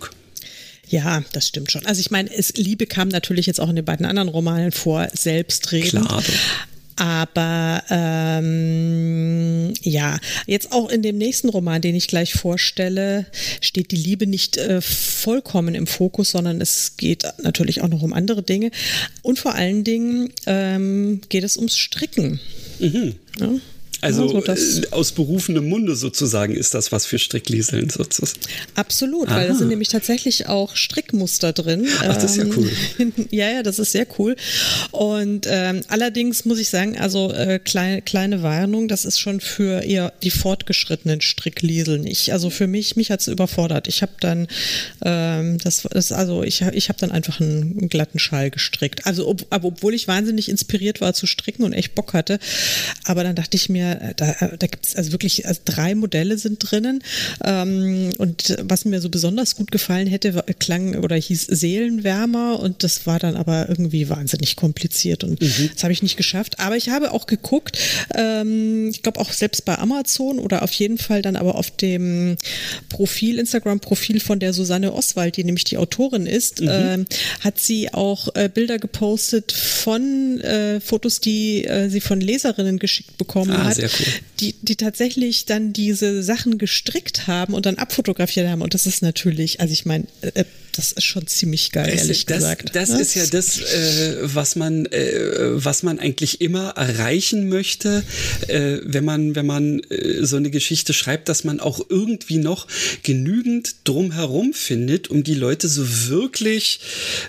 [0.90, 1.86] Ja, das stimmt schon.
[1.86, 5.08] Also ich meine, es, Liebe kam natürlich jetzt auch in den beiden anderen Romanen vor,
[5.14, 6.08] selbstredend.
[6.08, 6.24] Klar.
[7.00, 13.28] Aber ähm, ja, jetzt auch in dem nächsten Roman, den ich gleich vorstelle,
[13.62, 18.14] steht die Liebe nicht äh, vollkommen im Fokus, sondern es geht natürlich auch noch um
[18.14, 18.72] andere Dinge.
[19.22, 22.40] Und vor allen Dingen ähm, geht es ums Stricken.
[22.80, 23.16] Mhm.
[23.40, 23.52] Ja?
[24.02, 24.56] Also so äh,
[24.92, 28.40] aus berufenem Munde sozusagen ist das was für Stricklieseln sozusagen.
[28.76, 29.38] Absolut, Aha.
[29.38, 31.88] weil da sind nämlich tatsächlich auch Strickmuster drin.
[32.02, 32.70] Ach, das ist ja cool.
[33.32, 34.36] ja, ja, das ist sehr cool.
[34.92, 39.82] Und ähm, allerdings muss ich sagen, also äh, kleine, kleine Warnung, das ist schon für
[39.82, 42.06] eher die fortgeschrittenen Stricklieseln.
[42.06, 43.88] Ich, also für mich, mich hat es überfordert.
[43.88, 44.48] Ich habe dann,
[45.04, 49.08] ähm, das, das, also ich, ich habe dann einfach einen, einen, glatten Schal gestrickt.
[49.08, 52.40] Also ob, aber obwohl ich wahnsinnig inspiriert war zu stricken und echt Bock hatte,
[53.06, 56.60] aber dann dachte ich mir, da, da gibt es also wirklich also drei Modelle sind
[56.60, 57.04] drinnen.
[57.44, 63.06] Ähm, und was mir so besonders gut gefallen hätte, klang oder hieß Seelenwärmer und das
[63.06, 65.70] war dann aber irgendwie wahnsinnig kompliziert und mhm.
[65.74, 66.60] das habe ich nicht geschafft.
[66.60, 67.78] Aber ich habe auch geguckt,
[68.14, 72.38] ähm, ich glaube auch selbst bei Amazon oder auf jeden Fall dann aber auf dem
[72.90, 76.68] Profil, Instagram-Profil von der Susanne Oswald, die nämlich die Autorin ist, mhm.
[76.68, 77.06] äh,
[77.42, 83.18] hat sie auch äh, Bilder gepostet von äh, Fotos, die äh, sie von Leserinnen geschickt
[83.18, 84.14] bekommen ah, hat cool.
[84.40, 88.62] die, die tatsächlich dann diese Sachen gestrickt haben und dann abfotografiert haben.
[88.62, 90.46] Und das ist natürlich, also ich meine, äh,
[90.78, 92.76] das ist schon ziemlich geil, es, ehrlich das, gesagt.
[92.76, 93.00] Das was?
[93.00, 98.04] ist ja das, äh, was man, äh, was man eigentlich immer erreichen möchte,
[98.48, 102.68] äh, wenn man, wenn man äh, so eine Geschichte schreibt, dass man auch irgendwie noch
[103.02, 106.80] genügend drumherum findet, um die Leute so wirklich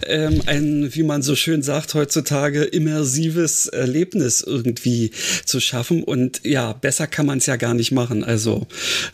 [0.06, 5.10] ähm, ein, wie man so schön sagt heutzutage, immersives Erlebnis irgendwie
[5.46, 6.04] zu schaffen.
[6.04, 8.24] Und ja, besser kann man es ja gar nicht machen.
[8.24, 8.66] Also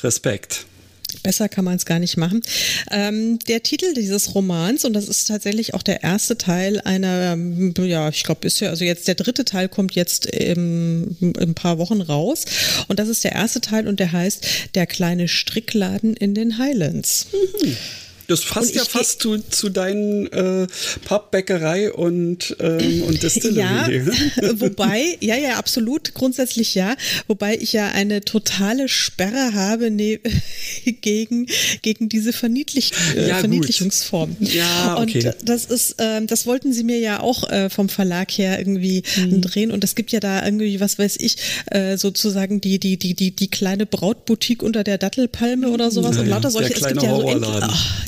[0.03, 0.67] Respekt.
[1.23, 2.43] Besser kann man es gar nicht machen.
[2.91, 7.37] Ähm, der Titel dieses Romans, und das ist tatsächlich auch der erste Teil einer,
[7.79, 11.55] ja, ich glaube, ist ja, also jetzt der dritte Teil kommt jetzt im, in ein
[11.55, 12.45] paar Wochen raus.
[12.89, 17.27] Und das ist der erste Teil und der heißt Der kleine Strickladen in den Highlands.
[17.33, 17.77] Mhm.
[18.29, 20.67] Das passt ja fast zu, zu deinen äh,
[21.05, 24.03] Pappbäckerei und, ähm, und Distillery.
[24.41, 26.97] Ja, wobei, ja, ja, absolut, grundsätzlich ja.
[27.27, 30.21] Wobei ich ja eine totale Sperre habe ne,
[31.01, 31.47] gegen,
[31.83, 34.37] gegen diese Verniedlich äh, ja, Verniedlichungsform.
[34.41, 35.27] Ja, okay.
[35.27, 39.03] Und das ist, äh, das wollten sie mir ja auch äh, vom Verlag her irgendwie
[39.17, 39.41] mhm.
[39.43, 39.71] drehen.
[39.71, 43.31] Und es gibt ja da irgendwie, was weiß ich, äh, sozusagen die, die, die, die,
[43.31, 46.13] die kleine Brautboutique unter der Dattelpalme oder sowas.
[46.13, 47.25] Naja, und lauter solche, es gibt ja so.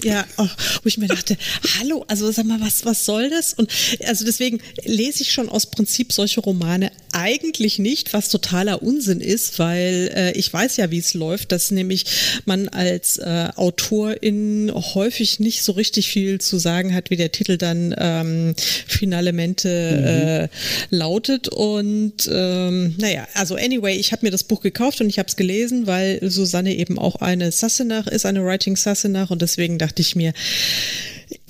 [0.07, 0.49] Ja, oh,
[0.83, 1.37] wo ich mir dachte,
[1.79, 3.55] hallo, also sag mal, was, was soll das?
[3.55, 3.71] Und
[4.07, 9.59] also deswegen lese ich schon aus Prinzip solche Romane eigentlich nicht, was totaler Unsinn ist,
[9.59, 12.05] weil äh, ich weiß ja, wie es läuft, dass nämlich
[12.45, 17.57] man als äh, Autorin häufig nicht so richtig viel zu sagen hat, wie der Titel
[17.57, 18.55] dann ähm,
[18.87, 20.07] finalemente mhm.
[20.07, 21.49] äh, lautet.
[21.49, 25.37] Und ähm, naja, also anyway, ich habe mir das Buch gekauft und ich habe es
[25.37, 30.17] gelesen, weil Susanne eben auch eine Sassenach ist, eine Writing Sassenach und deswegen dachte ich
[30.17, 30.33] mir,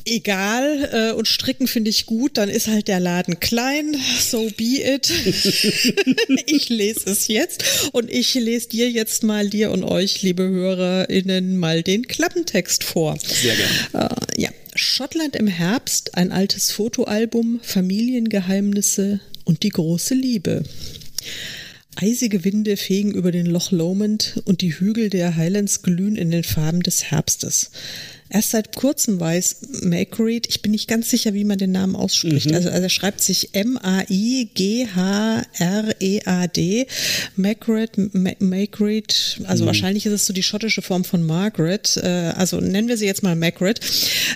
[0.07, 4.83] egal äh, und stricken finde ich gut, dann ist halt der Laden klein, so be
[4.83, 5.11] it.
[6.47, 11.59] ich lese es jetzt und ich lese dir jetzt mal, dir und euch, liebe HörerInnen,
[11.59, 13.19] mal den Klappentext vor.
[13.21, 14.11] Sehr gerne.
[14.11, 14.51] Äh, ja.
[14.75, 20.65] Schottland im Herbst, ein altes Fotoalbum, Familiengeheimnisse und die große Liebe.
[21.97, 26.45] Eisige Winde fegen über den Loch Lomond und die Hügel der Highlands glühen in den
[26.45, 27.71] Farben des Herbstes.
[28.29, 32.51] Erst seit kurzem weiß Macread, ich bin nicht ganz sicher, wie man den Namen ausspricht.
[32.51, 32.57] Mhm.
[32.57, 34.07] Also, also er schreibt sich M-A-I-G-H-R-E-A-D.
[37.37, 37.93] Macread,
[38.41, 39.67] Macread, also mhm.
[39.67, 41.97] wahrscheinlich ist es so die schottische Form von Margaret.
[42.03, 43.79] Äh, also nennen wir sie jetzt mal Macread.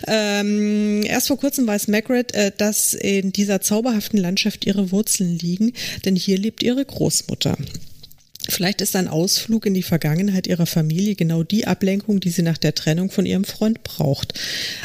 [0.06, 5.72] Ähm, erst vor kurzem weiß Macread, äh, dass in dieser zauberhaften Landschaft ihre Wurzeln liegen,
[6.04, 7.56] denn hier lebt ihre Großmutter.
[8.50, 12.58] Vielleicht ist ein Ausflug in die Vergangenheit ihrer Familie genau die Ablenkung, die sie nach
[12.58, 14.34] der Trennung von ihrem Freund braucht.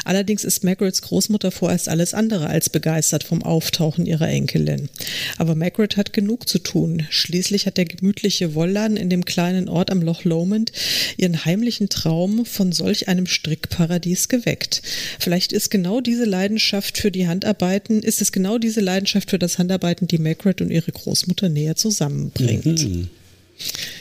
[0.04, 4.88] Allerdings ist Margarets Großmutter vorerst alles andere als begeistert vom Auftauchen ihrer Enkelin.
[5.36, 7.06] Aber Margaret hat genug zu tun.
[7.10, 10.72] Schließlich hat der gemütliche Wollladen in dem kleinen Ort am Loch Lomond
[11.16, 14.82] ihren heimlichen Traum von solch einem Strickparadies geweckt.
[15.18, 19.58] Vielleicht ist genau diese Leidenschaft für die Handarbeiten, ist es genau diese Leidenschaft für das
[19.58, 22.64] Handarbeiten, die Margaret und ihre Großmutter näher zusammenbringt.
[22.84, 23.08] Mhm.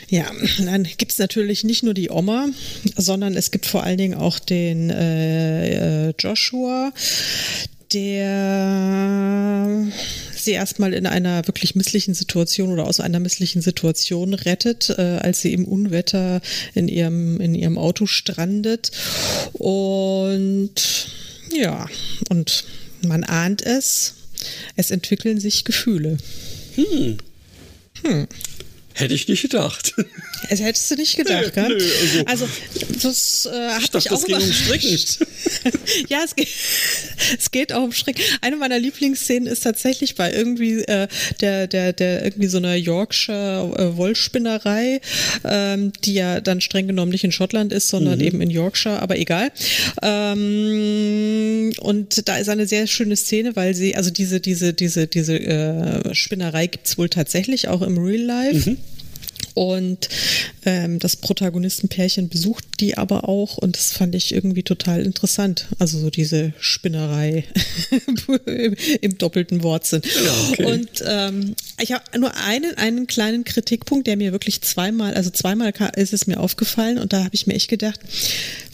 [0.09, 2.47] Ja, dann gibt es natürlich nicht nur die Oma,
[2.95, 6.91] sondern es gibt vor allen Dingen auch den äh, äh Joshua,
[7.93, 9.87] der
[10.35, 15.41] sie erstmal in einer wirklich misslichen Situation oder aus einer misslichen Situation rettet, äh, als
[15.41, 16.41] sie im Unwetter
[16.73, 18.91] in ihrem, in ihrem Auto strandet.
[19.53, 21.09] Und
[21.51, 21.87] ja,
[22.29, 22.65] und
[23.01, 24.15] man ahnt es,
[24.75, 26.17] es entwickeln sich Gefühle.
[26.75, 27.17] Hm.
[28.03, 28.27] Hm.
[28.95, 29.93] Hätte ich nicht gedacht.
[30.49, 31.67] Das hättest du nicht gedacht, gell?
[31.67, 31.89] Nö,
[32.27, 32.47] also, also
[33.01, 34.99] das äh, hat ich dachte, mich auch das ging um Stricken.
[36.09, 36.49] ja, es geht,
[37.39, 38.23] es geht auch um Stricken.
[38.41, 41.07] Eine meiner Lieblingsszenen ist tatsächlich bei irgendwie äh,
[41.41, 45.01] der, der, der irgendwie so einer Yorkshire äh, Wollspinnerei,
[45.43, 48.25] ähm, die ja dann streng genommen nicht in Schottland ist, sondern mhm.
[48.25, 49.51] eben in Yorkshire, aber egal.
[50.01, 55.39] Ähm, und da ist eine sehr schöne Szene, weil sie, also diese, diese, diese, diese
[55.39, 58.69] äh, Spinnerei gibt's wohl tatsächlich auch im Real Life.
[58.69, 58.77] Mhm.
[59.55, 60.09] Und
[60.65, 65.67] ähm, das Protagonistenpärchen besucht die aber auch und das fand ich irgendwie total interessant.
[65.79, 67.45] Also so diese Spinnerei
[68.05, 70.01] im, im, doppelten Wortsinn.
[70.03, 70.65] Ja, okay.
[70.65, 75.73] Und ähm, ich habe nur einen, einen kleinen Kritikpunkt, der mir wirklich zweimal, also zweimal
[75.95, 78.01] ist es mir aufgefallen und da habe ich mir echt gedacht,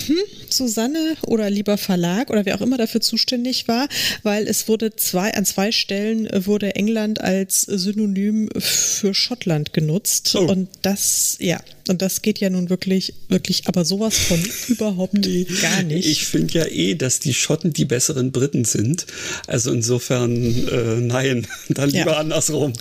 [0.07, 0.17] hm,
[0.49, 3.87] Susanne oder lieber Verlag oder wer auch immer dafür zuständig war,
[4.23, 10.35] weil es wurde zwei, an zwei Stellen wurde England als Synonym für Schottland genutzt.
[10.35, 10.45] Oh.
[10.45, 15.45] Und das, ja, und das geht ja nun wirklich, wirklich, aber sowas von überhaupt nee,
[15.61, 16.07] gar nicht.
[16.07, 19.05] Ich finde ja eh, dass die Schotten die besseren Briten sind.
[19.47, 22.17] Also insofern, äh, nein, dann lieber ja.
[22.17, 22.73] andersrum.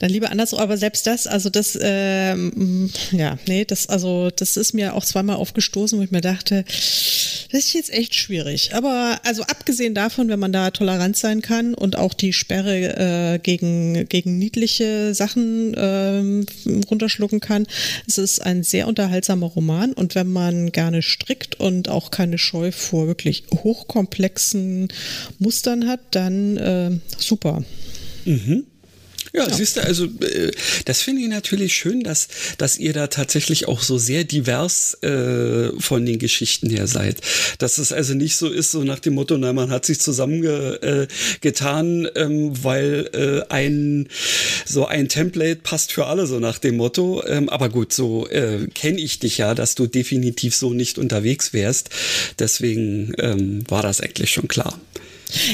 [0.00, 4.74] Dann lieber andersrum, aber selbst das, also das, ähm, ja, nee, das, also das ist
[4.74, 6.64] mir auch zweimal aufgestoßen, wo ich mir dachte,
[7.50, 8.74] das ist jetzt echt schwierig.
[8.74, 13.38] Aber also abgesehen davon, wenn man da tolerant sein kann und auch die Sperre äh,
[13.38, 16.44] gegen, gegen niedliche Sachen äh,
[16.90, 17.66] runterschlucken kann,
[18.06, 22.70] es ist ein sehr unterhaltsamer Roman und wenn man gerne strickt und auch keine Scheu
[22.72, 24.88] vor wirklich hochkomplexen
[25.38, 27.64] Mustern hat, dann äh, super.
[28.24, 28.64] Mhm.
[29.32, 29.54] Ja, ja.
[29.54, 30.50] siehst du, also äh,
[30.84, 35.70] das finde ich natürlich schön, dass, dass ihr da tatsächlich auch so sehr divers äh,
[35.78, 37.20] von den Geschichten her seid.
[37.58, 42.06] Dass es also nicht so ist, so nach dem Motto, na, man hat sich zusammengetan,
[42.06, 44.08] äh, ähm, weil äh, ein
[44.64, 47.24] so ein Template passt für alle, so nach dem Motto.
[47.26, 51.52] Ähm, aber gut, so äh, kenne ich dich ja, dass du definitiv so nicht unterwegs
[51.52, 51.90] wärst.
[52.38, 54.78] Deswegen ähm, war das eigentlich schon klar.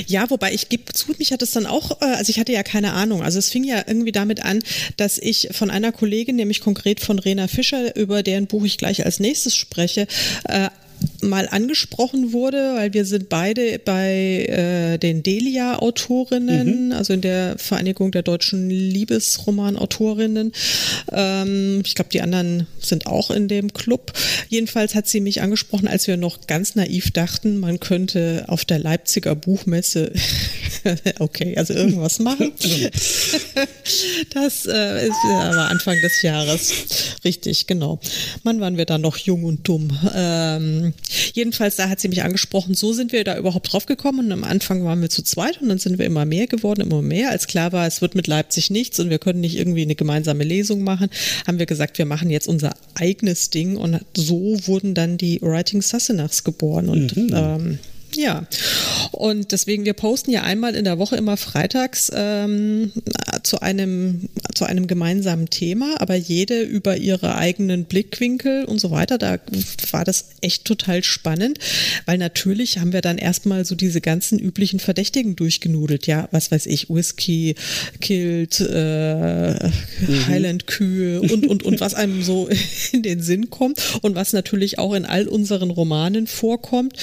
[0.07, 2.63] Ja, wobei ich gebe zu, mich hat es dann auch, äh, also ich hatte ja
[2.63, 3.23] keine Ahnung.
[3.23, 4.63] Also es fing ja irgendwie damit an,
[4.97, 9.05] dass ich von einer Kollegin, nämlich konkret von Rena Fischer, über deren Buch ich gleich
[9.05, 10.07] als nächstes spreche,
[10.45, 10.69] äh,
[11.29, 16.93] mal angesprochen wurde, weil wir sind beide bei äh, den Delia-Autorinnen, mhm.
[16.93, 20.53] also in der Vereinigung der deutschen Liebesroman-Autorinnen.
[21.13, 24.13] Ähm, ich glaube, die anderen sind auch in dem Club.
[24.49, 28.79] Jedenfalls hat sie mich angesprochen, als wir noch ganz naiv dachten, man könnte auf der
[28.79, 30.13] Leipziger Buchmesse,
[31.19, 32.53] okay, also irgendwas machen.
[34.35, 36.73] das äh, ist aber Anfang des Jahres.
[37.25, 38.01] Richtig, genau.
[38.43, 39.99] Mann, waren wir da noch jung und dumm.
[40.15, 40.95] Ähm,
[41.35, 44.27] jedenfalls, da hat sie mich angesprochen, so sind wir da überhaupt drauf gekommen.
[44.27, 47.03] Und am Anfang waren wir zu zweit und dann sind wir immer mehr geworden, immer
[47.03, 47.31] mehr.
[47.31, 50.45] Als klar war, es wird mit Leipzig nichts und wir können nicht irgendwie eine gemeinsame
[50.45, 51.11] Lesung machen,
[51.47, 53.77] haben wir gesagt, wir machen jetzt unser eigenes Ding.
[53.77, 56.89] Und so wurden dann die Writing Sassenachs geboren.
[56.89, 57.33] Und mhm.
[57.35, 57.79] ähm,
[58.17, 58.47] ja,
[59.13, 62.93] Und deswegen, wir posten ja einmal in der Woche immer freitags ähm,
[63.43, 69.19] zu, einem, zu einem gemeinsamen Thema, aber jede über ihre eigenen Blickwinkel und so weiter.
[69.19, 69.39] Da
[69.93, 71.59] war das echt total spannend,
[72.07, 76.07] weil natürlich haben wir dann erstmal so diese ganzen üblichen Verdächtigen durchgenudelt.
[76.07, 77.55] Ja, was weiß ich, Whisky,
[78.01, 80.27] Kilt, äh, mhm.
[80.27, 82.49] Highland-Kühe und, und, und was einem so
[82.93, 86.95] in den Sinn kommt und was natürlich auch in all unseren Romanen vorkommt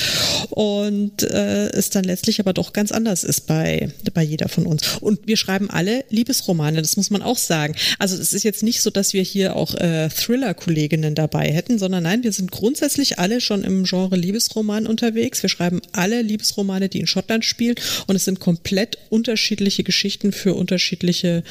[0.50, 4.98] und äh, es dann letztlich aber doch ganz anders ist bei, bei jeder von uns.
[5.00, 7.76] Und wir schreiben alle Liebesromane, das muss man auch sagen.
[8.00, 12.04] Also es ist jetzt nicht so, dass wir hier auch äh, Thriller-Kolleginnen dabei hätten, sondern
[12.04, 15.42] nein, wir sind grundsätzlich alle schon im Genre Liebesroman unterwegs.
[15.42, 17.76] Wir schreiben alle Liebesromane, die in Schottland spielen
[18.08, 21.44] und es sind komplett unterschiedliche Geschichten für unterschiedliche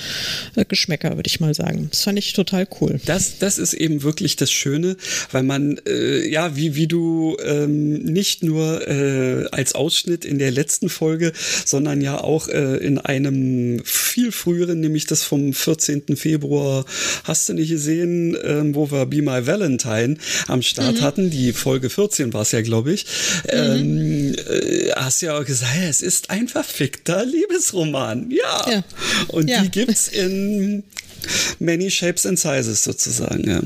[0.56, 1.88] äh, Geschmäcker, würde ich mal sagen.
[1.90, 3.00] Das fand ich total cool.
[3.06, 4.96] Das, das ist eben wirklich das Schöne,
[5.30, 10.50] weil man, äh, ja, wie, wie du ähm, nicht nur äh, als Ausschnitt in der
[10.50, 11.32] letzten Folge,
[11.64, 16.16] sondern ja auch äh, in einem viel früheren, nämlich das vom 14.
[16.16, 16.84] Februar,
[17.24, 20.16] hast du nicht gesehen, ähm, wo wir Be My Valentine
[20.48, 21.00] am Start mhm.
[21.02, 23.06] hatten, die Folge 14 war es ja, glaube ich,
[23.44, 23.50] mhm.
[23.50, 28.30] ähm, äh, hast ja auch gesagt, es ist ein verfickter Liebesroman.
[28.30, 28.70] Ja.
[28.70, 28.84] ja.
[29.28, 29.62] Und ja.
[29.62, 30.82] die gibt's in
[31.58, 33.48] many shapes and sizes sozusagen.
[33.48, 33.60] Ja.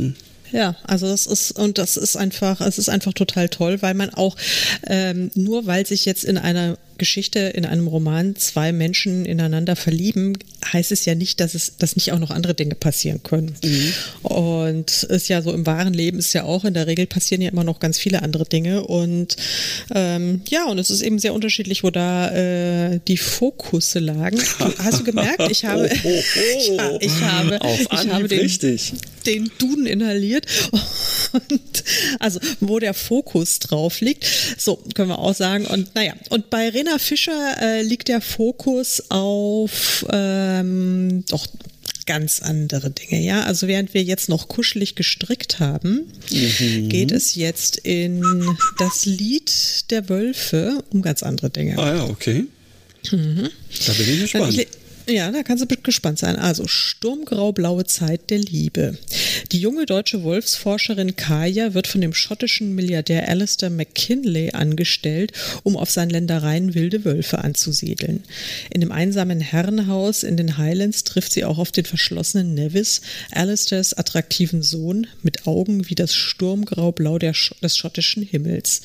[0.55, 4.11] Ja, also das ist und das ist einfach, es ist einfach total toll, weil man
[4.11, 4.37] auch
[4.87, 10.39] ähm, nur weil sich jetzt in einer Geschichte in einem Roman zwei Menschen ineinander verlieben,
[10.73, 13.55] heißt es ja nicht, dass es, dass nicht auch noch andere Dinge passieren können.
[13.63, 13.93] Mhm.
[14.23, 17.51] Und ist ja so im wahren Leben ist ja auch in der Regel passieren ja
[17.51, 19.37] immer noch ganz viele andere Dinge und
[19.95, 24.41] ähm, ja und es ist eben sehr unterschiedlich, wo da äh, die Fokusse lagen.
[24.79, 25.51] Hast du gemerkt?
[25.51, 26.99] Ich habe, oh, oh, oh.
[27.01, 28.95] ich, ich, habe, ich habe den, richtig.
[29.27, 30.47] den Duden inhaliert
[31.33, 31.85] und
[32.21, 34.27] also wo der Fokus drauf liegt.
[34.57, 38.21] So können wir auch sagen und naja und bei Ren Verena Fischer äh, liegt der
[38.21, 41.47] Fokus auf ähm, doch
[42.07, 43.25] ganz andere Dinge.
[43.25, 46.89] Ja, also während wir jetzt noch kuschelig gestrickt haben, mhm.
[46.91, 48.23] geht es jetzt in
[48.79, 51.79] das Lied der Wölfe um ganz andere Dinge.
[51.79, 52.45] Ah ja, okay.
[53.11, 53.49] Mhm.
[53.87, 54.67] Da bin ich gespannt.
[55.07, 56.37] Ja, da kannst du gespannt sein.
[56.37, 58.97] Also Sturmgrau-blaue Zeit der Liebe.
[59.53, 65.91] Die junge deutsche Wolfsforscherin Kaya wird von dem schottischen Milliardär Alistair McKinley angestellt, um auf
[65.91, 68.25] seinen Ländereien wilde Wölfe anzusiedeln.
[68.71, 73.93] In dem einsamen Herrenhaus in den Highlands trifft sie auch auf den verschlossenen Nevis, Alistairs
[73.93, 78.81] attraktiven Sohn, mit Augen wie das Sturmgrau-blau des schottischen Himmels.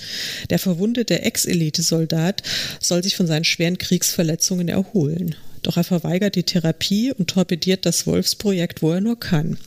[0.49, 2.43] Der verwundete Ex-Elite-Soldat
[2.82, 5.36] soll sich von seinen schweren Kriegsverletzungen erholen.
[5.63, 9.58] Doch er verweigert die Therapie und torpediert das Wolfsprojekt, wo er nur kann.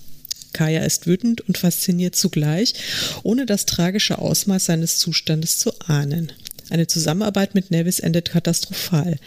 [0.53, 2.75] Kaya ist wütend und fasziniert zugleich,
[3.23, 6.33] ohne das tragische Ausmaß seines Zustandes zu ahnen.
[6.71, 9.19] Eine Zusammenarbeit mit Nevis endet katastrophal.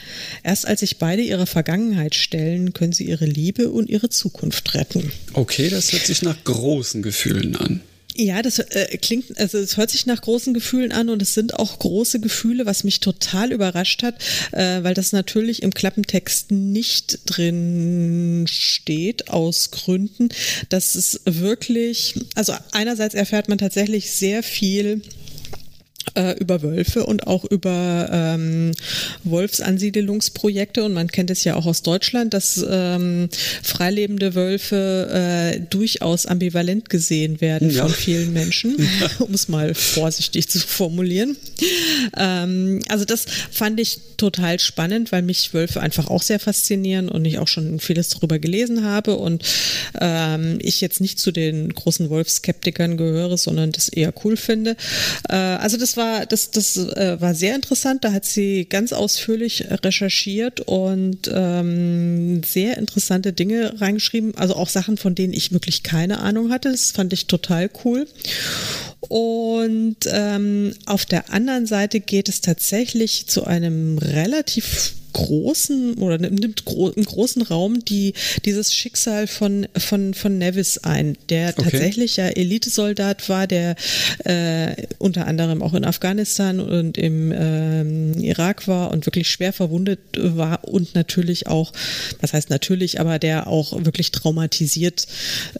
[0.44, 5.12] Erst als sich beide ihrer Vergangenheit stellen, können sie ihre Liebe und ihre Zukunft retten.
[5.34, 7.82] Okay, das hört sich nach großen Gefühlen an.
[8.18, 11.60] Ja, das äh, klingt, also es hört sich nach großen Gefühlen an und es sind
[11.60, 14.16] auch große Gefühle, was mich total überrascht hat,
[14.54, 20.30] äh, weil das natürlich im Klappentext nicht drin steht aus Gründen,
[20.70, 25.02] dass es wirklich, also einerseits erfährt man tatsächlich sehr viel
[26.14, 28.72] äh, über Wölfe und auch über ähm,
[29.24, 30.84] Wolfsansiedelungsprojekte.
[30.84, 33.30] Und man kennt es ja auch aus Deutschland, dass ähm,
[33.64, 37.84] freilebende Wölfe äh, durchaus ambivalent gesehen werden ja.
[37.84, 38.76] von vielen Menschen,
[39.20, 41.36] um es mal vorsichtig zu formulieren.
[42.18, 47.26] Ähm, also das fand ich total spannend, weil mich Wölfe einfach auch sehr faszinieren und
[47.26, 49.44] ich auch schon vieles darüber gelesen habe und
[50.00, 54.76] ähm, ich jetzt nicht zu den großen Wolfskeptikern gehöre, sondern das eher cool finde.
[55.30, 58.04] Äh, also das war, das, das äh, war sehr interessant.
[58.04, 64.36] Da hat sie ganz ausführlich recherchiert und ähm, sehr interessante Dinge reingeschrieben.
[64.36, 66.72] Also auch Sachen, von denen ich wirklich keine Ahnung hatte.
[66.72, 68.08] Das fand ich total cool.
[69.00, 76.66] Und ähm, auf der anderen Seite geht es tatsächlich zu einem relativ großen oder nimmt
[76.66, 81.64] gro im großen Raum die, dieses Schicksal von, von, von Nevis ein, der okay.
[81.64, 83.76] tatsächlich ja Elitesoldat war, der
[84.26, 90.00] äh, unter anderem auch in Afghanistan und im ähm, Irak war und wirklich schwer verwundet
[90.18, 91.72] war und natürlich auch,
[92.20, 95.08] was heißt natürlich, aber der auch wirklich traumatisiert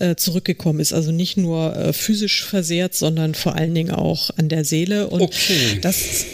[0.02, 0.92] äh, zurückgekommen ist.
[0.92, 5.08] Also nicht nur äh, physisch versehrt, sondern vor allen Dingen auch an der Seele.
[5.08, 5.80] Und okay.
[5.82, 6.26] das,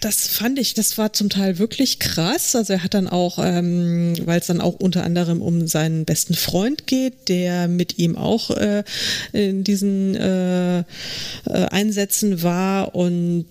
[0.00, 2.56] das fand ich, das war zum Teil wirklich krass.
[2.56, 6.34] Also er hat dann auch, ähm, weil es dann auch unter anderem um seinen besten
[6.34, 8.84] Freund geht, der mit ihm auch äh,
[9.32, 10.84] in diesen äh, äh,
[11.44, 13.46] Einsätzen war und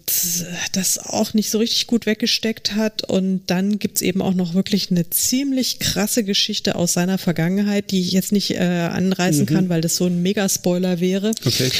[0.74, 3.04] das auch nicht so richtig gut weggesteckt hat.
[3.04, 7.92] Und dann gibt es eben auch noch wirklich eine ziemlich krasse Geschichte aus seiner Vergangenheit,
[7.92, 9.48] die ich jetzt nicht äh, anreißen mhm.
[9.48, 11.32] kann, weil das so ein Mega-Spoiler wäre.
[11.46, 11.72] Okay.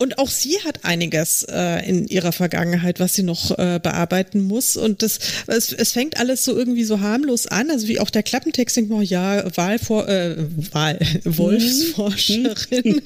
[0.00, 4.78] Und auch sie hat einiges äh, in ihrer Vergangenheit, was sie noch äh, bearbeiten muss.
[4.78, 7.70] Und das, es, es fängt alles so irgendwie so harmlos an.
[7.70, 10.36] Also wie auch der Klappentext denkt man, ja, Wahlvor äh,
[10.72, 13.02] Wahl, Wolfsforscherin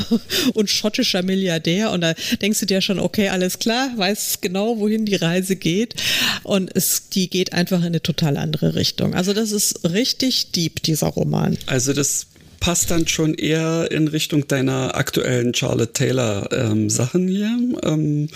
[0.54, 1.90] und schottischer Milliardär.
[1.90, 5.96] Und da denkst du dir schon, okay, alles klar, weiß genau, wohin die Reise geht.
[6.44, 9.12] Und es, die geht einfach in eine total andere Richtung.
[9.12, 11.58] Also das ist richtig deep, dieser Roman.
[11.66, 12.26] Also das
[12.60, 17.56] passt dann schon eher in Richtung deiner aktuellen Charlotte Taylor ähm, Sachen hier.
[17.84, 18.28] Ähm,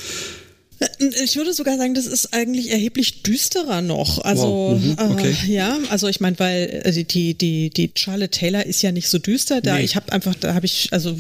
[1.23, 4.25] ich würde sogar sagen, das ist eigentlich erheblich düsterer noch.
[4.25, 4.81] Also wow.
[4.81, 5.13] mhm.
[5.13, 5.35] okay.
[5.47, 9.09] äh, ja, also ich meine, weil äh, die die die Charlotte Taylor ist ja nicht
[9.09, 9.61] so düster.
[9.61, 9.85] Da nee.
[9.85, 11.17] ich habe einfach, da habe ich also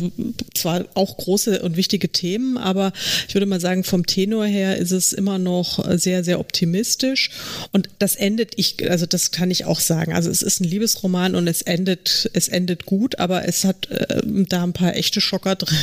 [0.62, 2.92] zwar auch große und wichtige Themen, aber
[3.28, 7.30] ich würde mal sagen, vom Tenor her ist es immer noch sehr sehr optimistisch
[7.72, 10.12] und das endet ich, also das kann ich auch sagen.
[10.12, 14.22] Also es ist ein Liebesroman und es endet es endet gut, aber es hat äh,
[14.24, 15.76] da ein paar echte Schocker drin,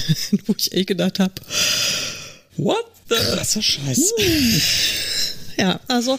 [0.46, 1.34] wo ich eh gedacht habe.
[2.58, 2.86] What?
[3.10, 4.14] Krasser Scheiß.
[5.60, 6.18] Ja, also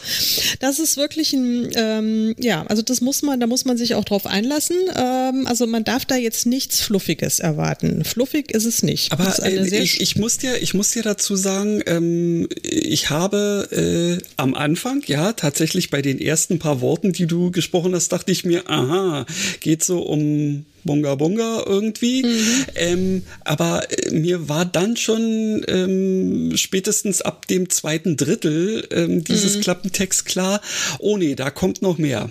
[0.60, 4.04] das ist wirklich ein, ähm, ja, also das muss man, da muss man sich auch
[4.04, 4.76] drauf einlassen.
[4.94, 8.04] Ähm, also man darf da jetzt nichts Fluffiges erwarten.
[8.04, 9.12] Fluffig ist es nicht.
[9.12, 14.24] Aber äh, ich, ich, muss dir, ich muss dir dazu sagen, ähm, ich habe äh,
[14.36, 18.44] am Anfang, ja, tatsächlich bei den ersten paar Worten, die du gesprochen hast, dachte ich
[18.44, 19.24] mir, aha,
[19.60, 22.22] geht so um Bunga Bunga irgendwie.
[22.22, 22.66] Mhm.
[22.74, 29.56] Ähm, aber äh, mir war dann schon ähm, spätestens ab dem zweiten Drittel ähm, dieses
[29.56, 29.60] mhm.
[29.60, 30.60] Klappentext klar,
[30.98, 32.30] oh nee, da kommt noch mehr.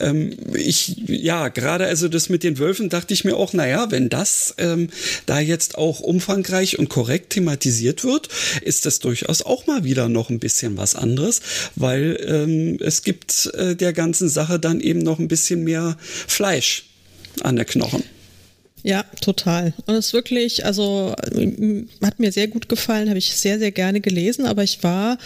[0.00, 4.08] Ähm, ich, ja, gerade also das mit den Wölfen dachte ich mir auch, naja, wenn
[4.08, 4.88] das ähm,
[5.26, 8.28] da jetzt auch umfangreich und korrekt thematisiert wird,
[8.62, 11.40] ist das durchaus auch mal wieder noch ein bisschen was anderes,
[11.76, 16.84] weil ähm, es gibt äh, der ganzen Sache dann eben noch ein bisschen mehr Fleisch
[17.42, 18.02] an der Knochen.
[18.84, 19.72] Ja, total.
[19.86, 21.14] Und es ist wirklich, also
[22.02, 25.16] hat mir sehr gut gefallen, habe ich sehr, sehr gerne gelesen, aber ich war,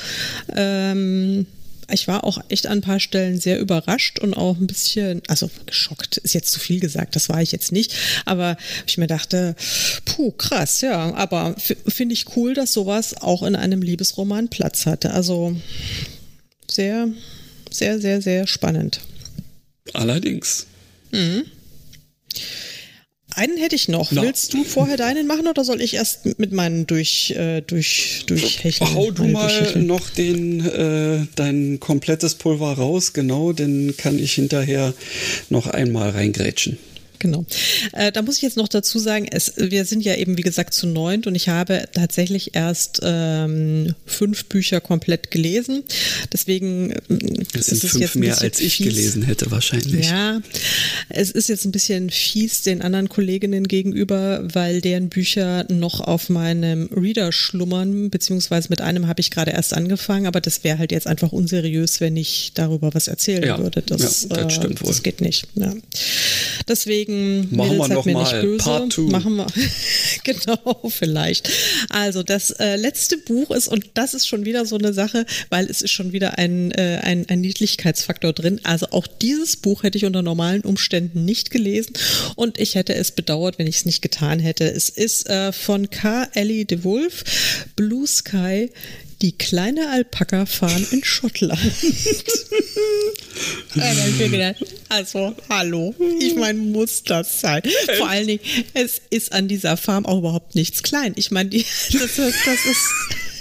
[0.54, 1.44] ähm,
[1.90, 5.50] ich war auch echt an ein paar Stellen sehr überrascht und auch ein bisschen, also
[5.66, 7.94] geschockt ist jetzt zu viel gesagt, das war ich jetzt nicht,
[8.26, 8.56] aber
[8.86, 9.56] ich mir dachte,
[10.04, 15.10] puh, krass, ja, aber finde ich cool, dass sowas auch in einem Liebesroman Platz hatte.
[15.10, 15.56] Also
[16.70, 17.08] sehr,
[17.72, 19.00] sehr, sehr, sehr spannend.
[19.94, 20.66] Allerdings.
[21.10, 21.46] Mhm.
[23.38, 24.10] Einen hätte ich noch.
[24.10, 24.22] No.
[24.22, 28.92] Willst du vorher deinen machen oder soll ich erst mit meinen durch, äh, durch, durchhecheln?
[28.94, 34.92] Hau du mal noch den, äh, dein komplettes Pulver raus, genau, dann kann ich hinterher
[35.50, 36.78] noch einmal reingrätschen.
[37.18, 37.44] Genau.
[37.92, 40.74] Äh, da muss ich jetzt noch dazu sagen, es, wir sind ja eben, wie gesagt,
[40.74, 45.84] zu neunt und ich habe tatsächlich erst ähm, fünf Bücher komplett gelesen.
[46.32, 46.98] Deswegen äh,
[47.52, 48.86] das sind ist es fünf jetzt mehr, als ich fies.
[48.88, 50.08] gelesen hätte, wahrscheinlich.
[50.08, 50.40] Ja,
[51.08, 56.28] es ist jetzt ein bisschen fies den anderen Kolleginnen gegenüber, weil deren Bücher noch auf
[56.28, 60.92] meinem Reader schlummern, beziehungsweise mit einem habe ich gerade erst angefangen, aber das wäre halt
[60.92, 63.82] jetzt einfach unseriös, wenn ich darüber was erzählen ja, würde.
[63.82, 64.88] Das, ja, das stimmt äh, wohl.
[64.88, 65.46] Das geht nicht.
[65.54, 65.74] Ja.
[66.68, 69.02] Deswegen Deswegen machen wir noch mal Part 2.
[69.02, 69.46] Machen wir
[70.24, 71.48] genau vielleicht.
[71.88, 75.70] Also das äh, letzte Buch ist und das ist schon wieder so eine Sache, weil
[75.70, 78.60] es ist schon wieder ein, äh, ein, ein Niedlichkeitsfaktor drin.
[78.62, 81.94] Also auch dieses Buch hätte ich unter normalen Umständen nicht gelesen
[82.36, 84.70] und ich hätte es bedauert, wenn ich es nicht getan hätte.
[84.70, 86.28] Es ist äh, von K.
[86.34, 87.24] Ellie de Wolf,
[87.74, 88.70] Blue Sky
[89.20, 91.60] die kleine Alpaka-Farm in Schottland.
[94.88, 95.94] also, hallo.
[96.20, 97.62] Ich meine, muss das sein.
[97.96, 98.40] Vor allen Dingen,
[98.74, 101.14] es ist an dieser Farm auch überhaupt nichts klein.
[101.16, 102.88] Ich meine, das, das ist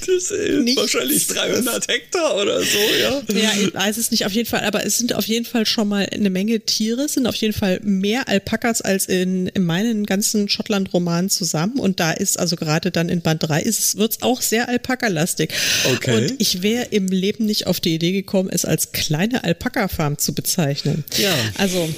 [0.08, 3.22] das ist wahrscheinlich 300 Hektar oder so, ja.
[3.34, 5.88] Ja, ich weiß es nicht auf jeden Fall, aber es sind auf jeden Fall schon
[5.88, 10.06] mal eine Menge Tiere, es sind auf jeden Fall mehr Alpakas als in, in meinen
[10.06, 14.42] ganzen Schottland-Romanen zusammen und da ist also gerade dann in Band 3 wird es auch
[14.42, 15.54] sehr Alpaka-lastig.
[15.96, 16.16] Okay.
[16.16, 20.34] Und ich wäre im Leben nicht auf die Idee gekommen, es als kleine Alpaka-Farm zu
[20.34, 21.04] bezeichnen.
[21.18, 21.34] Ja.
[21.58, 21.90] Also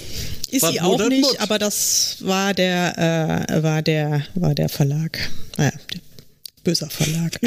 [0.52, 5.20] ist sie auch nicht, aber das war der, äh, war der, war der Verlag.
[5.58, 5.72] Naja,
[6.64, 7.32] Böser Verlag.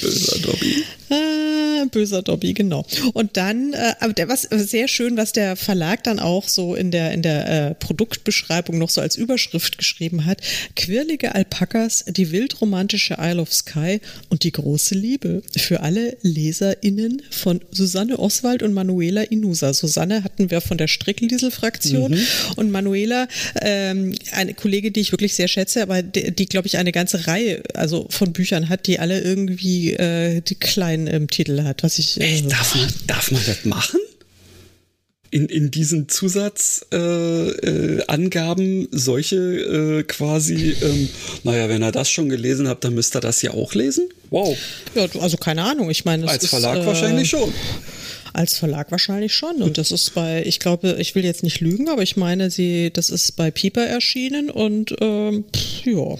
[0.00, 0.84] Böser Dobby.
[1.08, 2.84] Äh, böser Dobby, genau.
[3.12, 6.90] Und dann, äh, aber der was sehr schön, was der Verlag dann auch so in
[6.90, 10.40] der in der äh, Produktbeschreibung noch so als Überschrift geschrieben hat:
[10.74, 14.00] Quirlige Alpakas, die wildromantische Isle of Sky
[14.30, 19.72] und die große Liebe für alle LeserInnen von Susanne Oswald und Manuela Inusa.
[19.72, 22.26] Susanne hatten wir von der Strickliesel-Fraktion mhm.
[22.56, 23.28] und Manuela,
[23.62, 27.26] ähm, eine Kollegin, die ich wirklich sehr schätze, aber die, die glaube ich, eine ganze
[27.26, 31.98] Reihe also von Büchern hat, die alle irgendwie äh, die kleinen im Titel hat, was
[31.98, 32.20] ich.
[32.20, 34.00] Äh, darf, man, darf man das machen?
[35.30, 41.10] in, in diesen Zusatzangaben äh, äh, solche äh, quasi, ähm,
[41.44, 44.08] naja, wenn er das schon gelesen hat, dann müsste er das ja auch lesen?
[44.30, 44.56] Wow.
[44.94, 46.28] Ja, also keine Ahnung, ich meine.
[46.28, 47.52] Als Verlag ist, wahrscheinlich schon.
[48.36, 49.62] Als Verlag wahrscheinlich schon.
[49.62, 52.90] Und das ist bei, ich glaube, ich will jetzt nicht lügen, aber ich meine, sie,
[52.92, 55.44] das ist bei Pieper erschienen und ähm,
[55.84, 56.18] ja,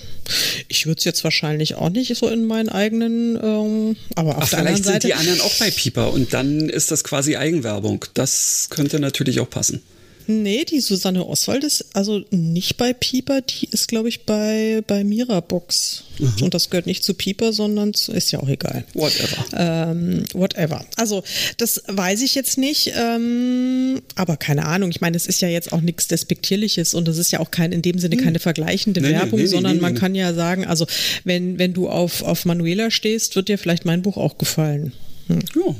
[0.68, 4.48] ich würde es jetzt wahrscheinlich auch nicht so in meinen eigenen, ähm, aber auf Ach,
[4.48, 5.08] der anderen Seite.
[5.08, 8.06] Vielleicht sind die anderen auch bei Pieper und dann ist das quasi Eigenwerbung.
[8.14, 9.82] Das könnte natürlich auch passen.
[10.28, 15.04] Nee, die Susanne Oswald ist also nicht bei Pieper, die ist, glaube ich, bei, bei
[15.04, 16.04] Mirabox.
[16.18, 16.42] Mhm.
[16.42, 18.84] Und das gehört nicht zu Pieper, sondern zu, ist ja auch egal.
[18.94, 19.44] Whatever.
[19.56, 20.84] Ähm, whatever.
[20.96, 21.22] Also,
[21.58, 24.90] das weiß ich jetzt nicht, ähm, aber keine Ahnung.
[24.90, 27.70] Ich meine, es ist ja jetzt auch nichts Despektierliches und es ist ja auch kein,
[27.70, 28.24] in dem Sinne hm.
[28.24, 30.86] keine vergleichende nee, Werbung, nee, nee, sondern man kann ja sagen, also,
[31.22, 34.92] wenn, wenn du auf, auf Manuela stehst, wird dir vielleicht mein Buch auch gefallen.
[35.28, 35.38] Hm.
[35.54, 35.74] Ja,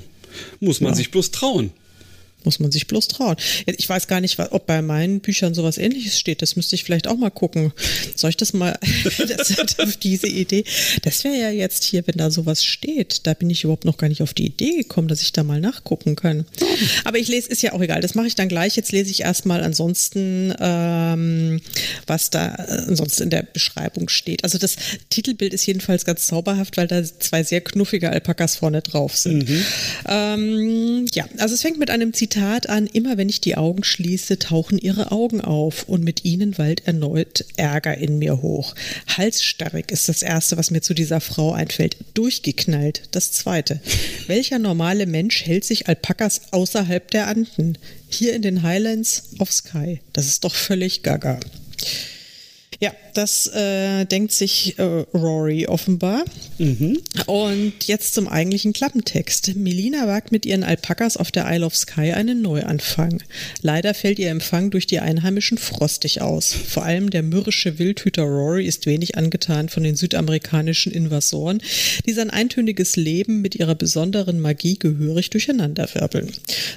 [0.61, 0.97] muss man ja.
[0.97, 1.73] sich bloß trauen.
[2.47, 3.35] Muss man sich bloß trauen.
[3.67, 6.43] Ich weiß gar nicht, ob bei meinen Büchern sowas ähnliches steht.
[6.43, 7.73] Das müsste ich vielleicht auch mal gucken.
[8.15, 8.79] Soll ich das mal,
[9.19, 10.65] das, diese Idee?
[11.03, 13.27] Das wäre ja jetzt hier, wenn da sowas steht.
[13.27, 15.61] Da bin ich überhaupt noch gar nicht auf die Idee gekommen, dass ich da mal
[15.61, 16.47] nachgucken kann.
[17.05, 18.01] Aber ich lese, ist ja auch egal.
[18.01, 18.77] Das mache ich dann gleich.
[18.77, 21.61] Jetzt lese ich erstmal ansonsten, ähm,
[22.07, 24.45] was da ansonsten in der Beschreibung steht.
[24.45, 24.77] Also das
[25.11, 29.49] Titelbild ist jedenfalls ganz zauberhaft, weil da zwei sehr knuffige Alpakas vorne drauf sind.
[29.49, 29.65] Mhm.
[30.09, 33.83] Ähm, ja, also es fängt mit einem Zitat Zitat an, immer wenn ich die Augen
[33.83, 38.75] schließe, tauchen ihre Augen auf und mit ihnen wallt erneut Ärger in mir hoch.
[39.07, 41.97] Halsstarrig ist das Erste, was mir zu dieser Frau einfällt.
[42.13, 43.81] Durchgeknallt, das Zweite.
[44.27, 47.79] Welcher normale Mensch hält sich Alpakas außerhalb der Anden?
[48.11, 50.03] Hier in den Highlands of Sky.
[50.13, 51.41] Das ist doch völlig gaga.
[52.81, 56.25] Ja, das äh, denkt sich äh, Rory offenbar.
[56.59, 56.99] Mhm.
[57.27, 59.57] Und jetzt zum eigentlichen Klappentext.
[59.57, 63.23] Melina wagt mit ihren Alpakas auf der Isle of Skye einen Neuanfang.
[63.63, 66.53] Leider fällt ihr Empfang durch die Einheimischen frostig aus.
[66.53, 71.63] Vor allem der mürrische Wildhüter Rory ist wenig angetan von den südamerikanischen Invasoren,
[72.05, 76.33] die sein eintöniges Leben mit ihrer besonderen Magie gehörig durcheinanderwirbeln.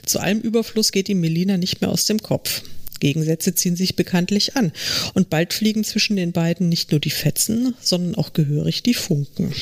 [0.05, 2.61] Zu allem Überfluss geht ihm Melina nicht mehr aus dem Kopf.
[2.99, 4.71] Gegensätze ziehen sich bekanntlich an.
[5.13, 9.53] Und bald fliegen zwischen den beiden nicht nur die Fetzen, sondern auch gehörig die Funken.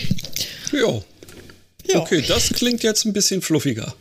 [0.71, 1.01] Ja.
[1.89, 2.01] Ja.
[2.01, 3.95] Okay, das klingt jetzt ein bisschen fluffiger.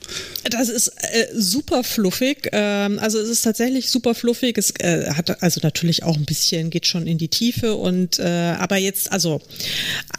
[0.51, 2.49] Das ist äh, super fluffig.
[2.53, 4.59] Ähm, also es ist tatsächlich super fluffig.
[4.59, 8.25] Es äh, hat also natürlich auch ein bisschen, geht schon in die Tiefe und äh,
[8.59, 9.41] aber jetzt, also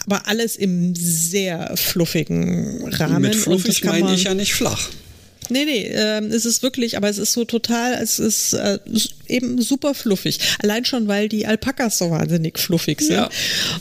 [0.06, 3.24] aber alles im sehr fluffigen Rahmen.
[3.24, 4.90] Mit fluffig meine ich ja nicht flach.
[5.50, 8.80] Nee, nee, äh, es ist wirklich, aber es ist so total, es ist äh,
[9.28, 10.40] eben super fluffig.
[10.60, 13.16] Allein schon, weil die Alpakas so wahnsinnig fluffig sind.
[13.16, 13.30] Ja.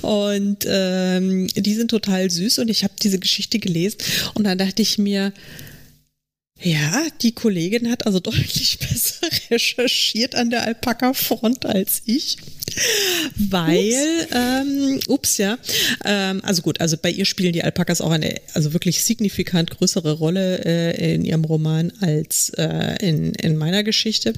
[0.03, 3.99] Und ähm, die sind total süß und ich habe diese Geschichte gelesen
[4.35, 5.33] und dann dachte ich mir,
[6.63, 12.37] ja, die Kollegin hat also deutlich besser recherchiert an der Alpaka-Front als ich.
[13.37, 15.59] Weil, ups, ähm, ups ja.
[16.05, 20.13] Ähm, also gut, also bei ihr spielen die Alpakas auch eine also wirklich signifikant größere
[20.13, 24.35] Rolle äh, in ihrem Roman als äh, in, in meiner Geschichte.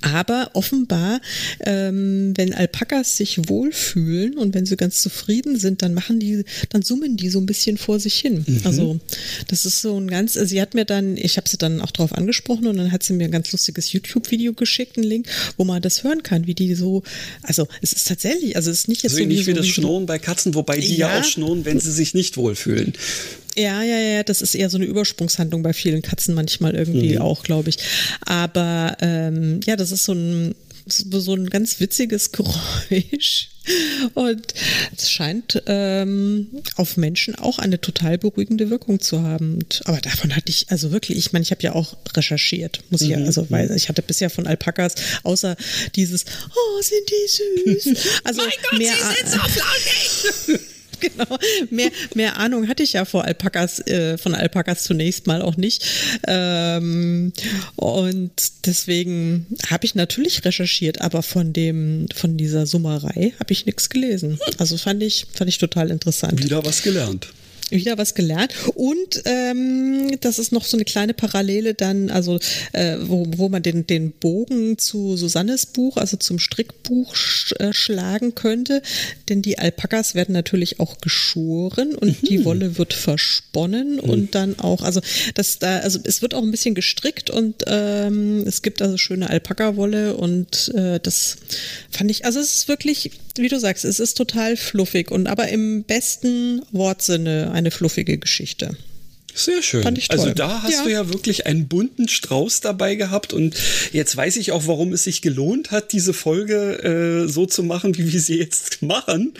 [0.00, 1.20] Aber offenbar,
[1.60, 6.82] ähm, wenn Alpakas sich wohlfühlen und wenn sie ganz zufrieden sind, dann machen die, dann
[6.82, 8.44] summen die so ein bisschen vor sich hin.
[8.46, 8.60] Mhm.
[8.64, 9.00] Also
[9.48, 11.90] das ist so ein ganz, also sie hat mir dann, ich habe sie dann auch
[11.90, 15.26] drauf angesprochen und dann hat sie mir ein ganz lustiges YouTube-Video geschickt, einen Link,
[15.56, 17.02] wo man das hören kann, wie die so,
[17.42, 19.66] also es ist tatsächlich, also es ist nicht jetzt also so nicht wie, wie das
[19.66, 22.92] Schnurren bei Katzen, wobei die ja, ja auch schnurren, wenn sie sich nicht wohlfühlen.
[23.58, 27.22] Ja, ja, ja, das ist eher so eine Übersprungshandlung bei vielen Katzen manchmal irgendwie mhm.
[27.22, 27.78] auch, glaube ich.
[28.24, 30.54] Aber ähm, ja, das ist so ein
[30.90, 33.48] so ein ganz witziges Geräusch.
[34.14, 34.54] Und
[34.96, 36.46] es scheint ähm,
[36.76, 39.56] auf Menschen auch eine total beruhigende Wirkung zu haben.
[39.56, 43.02] Und, aber davon hatte ich, also wirklich, ich meine, ich habe ja auch recherchiert, muss
[43.02, 43.26] ich ja, mhm.
[43.26, 45.56] also weil ich hatte bisher von Alpakas, außer
[45.96, 47.98] dieses, oh, sind die süß.
[48.24, 50.07] Also mein Gott, mehr, sie sind so flauschig.
[51.18, 51.38] Genau.
[51.70, 55.84] Mehr, mehr Ahnung hatte ich ja vor Alpakas, äh, von Alpakas zunächst mal auch nicht.
[56.26, 57.32] Ähm,
[57.76, 58.32] und
[58.66, 64.38] deswegen habe ich natürlich recherchiert, aber von dem, von dieser Summerei habe ich nichts gelesen.
[64.58, 66.42] Also fand ich, fand ich total interessant.
[66.42, 67.28] Wieder was gelernt.
[67.70, 68.52] Wieder was gelernt.
[68.74, 72.38] Und ähm, das ist noch so eine kleine Parallele dann, also
[72.72, 77.72] äh, wo, wo man den, den Bogen zu Susannes Buch, also zum Strickbuch sch äh,
[77.72, 78.82] schlagen könnte.
[79.28, 82.26] Denn die Alpakas werden natürlich auch geschoren und mhm.
[82.26, 84.00] die Wolle wird versponnen mhm.
[84.00, 85.00] und dann auch, also
[85.34, 89.30] das da, also es wird auch ein bisschen gestrickt und ähm, es gibt also schöne
[89.30, 91.36] Alpaka-Wolle und äh, das
[91.90, 95.48] fand ich, also es ist wirklich, wie du sagst, es ist total fluffig und aber
[95.48, 98.76] im besten Wortsinne eine fluffige Geschichte.
[99.34, 99.84] Sehr schön.
[100.08, 100.84] Also da hast ja.
[100.84, 103.54] du ja wirklich einen bunten Strauß dabei gehabt und
[103.92, 107.96] jetzt weiß ich auch, warum es sich gelohnt hat, diese Folge äh, so zu machen,
[107.96, 109.34] wie wir sie jetzt machen,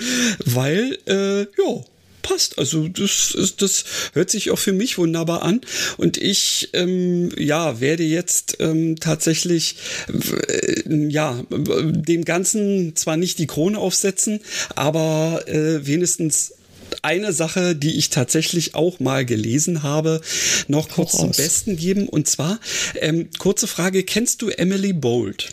[0.45, 1.85] weil äh, ja
[2.23, 2.59] passt.
[2.59, 5.61] Also das, ist, das hört sich auch für mich wunderbar an.
[5.97, 9.77] Und ich ähm, ja werde jetzt ähm, tatsächlich
[10.09, 14.41] äh, ja dem Ganzen zwar nicht die Krone aufsetzen,
[14.75, 16.55] aber äh, wenigstens
[17.03, 20.21] eine Sache, die ich tatsächlich auch mal gelesen habe,
[20.67, 22.09] noch kurz zum Besten geben.
[22.09, 22.61] Und zwar,
[23.01, 25.53] ähm, kurze Frage, kennst du Emily Bold?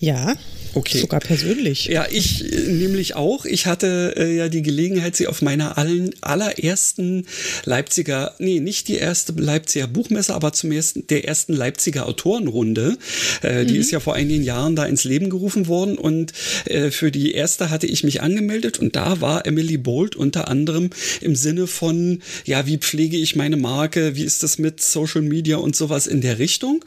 [0.00, 0.34] Ja.
[0.74, 0.98] Okay.
[0.98, 1.86] Sogar persönlich.
[1.86, 3.44] Ja, ich äh, nämlich auch.
[3.44, 7.26] Ich hatte äh, ja die Gelegenheit, sie auf meiner allen, allerersten
[7.64, 12.96] Leipziger, nee, nicht die erste Leipziger Buchmesse, aber zum ersten, der ersten Leipziger Autorenrunde.
[13.42, 13.66] Äh, mhm.
[13.66, 16.32] Die ist ja vor einigen Jahren da ins Leben gerufen worden und
[16.66, 20.90] äh, für die erste hatte ich mich angemeldet und da war Emily Bolt unter anderem
[21.20, 25.56] im Sinne von, ja, wie pflege ich meine Marke, wie ist das mit Social Media
[25.56, 26.84] und sowas in der Richtung.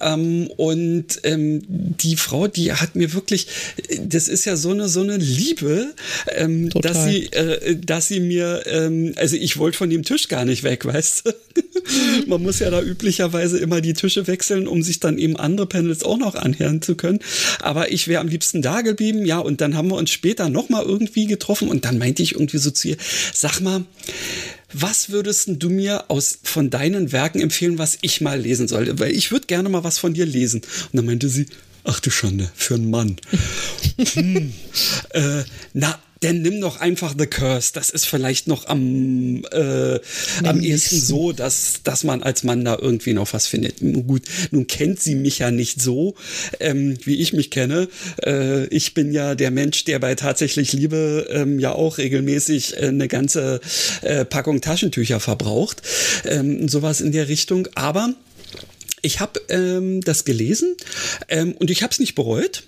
[0.00, 3.46] Ähm, und ähm, die Frau, die hat mir wirklich,
[4.00, 5.94] das ist ja so eine, so eine Liebe,
[6.28, 10.44] ähm, dass sie, äh, dass sie mir, ähm, also ich wollte von dem Tisch gar
[10.44, 11.32] nicht weg, weißt du?
[12.26, 16.04] Man muss ja da üblicherweise immer die Tische wechseln, um sich dann eben andere Panels
[16.04, 17.18] auch noch anhören zu können.
[17.60, 20.84] Aber ich wäre am liebsten da geblieben, ja, und dann haben wir uns später nochmal
[20.84, 22.96] irgendwie getroffen und dann meinte ich irgendwie so zu ihr,
[23.32, 23.84] sag mal,
[24.72, 28.98] was würdest du mir aus von deinen Werken empfehlen, was ich mal lesen sollte?
[28.98, 30.60] Weil ich würde gerne mal was von dir lesen.
[30.60, 31.46] Und dann meinte sie,
[31.84, 33.16] Ach du Schande, für einen Mann.
[34.14, 34.52] hm.
[35.10, 35.42] äh,
[35.74, 37.72] na, denn nimm doch einfach The Curse.
[37.74, 39.98] Das ist vielleicht noch am, äh,
[40.44, 43.80] am ehesten so, dass, dass man als Mann da irgendwie noch was findet.
[43.80, 46.14] Gut, nun kennt sie mich ja nicht so,
[46.60, 47.88] ähm, wie ich mich kenne.
[48.24, 52.86] Äh, ich bin ja der Mensch, der bei tatsächlich Liebe ähm, ja auch regelmäßig äh,
[52.86, 53.60] eine ganze
[54.02, 55.82] äh, Packung Taschentücher verbraucht.
[56.24, 57.68] Ähm, sowas in der Richtung.
[57.74, 58.14] Aber
[59.02, 60.76] ich habe ähm, das gelesen
[61.28, 62.62] ähm, und ich habe es nicht bereut.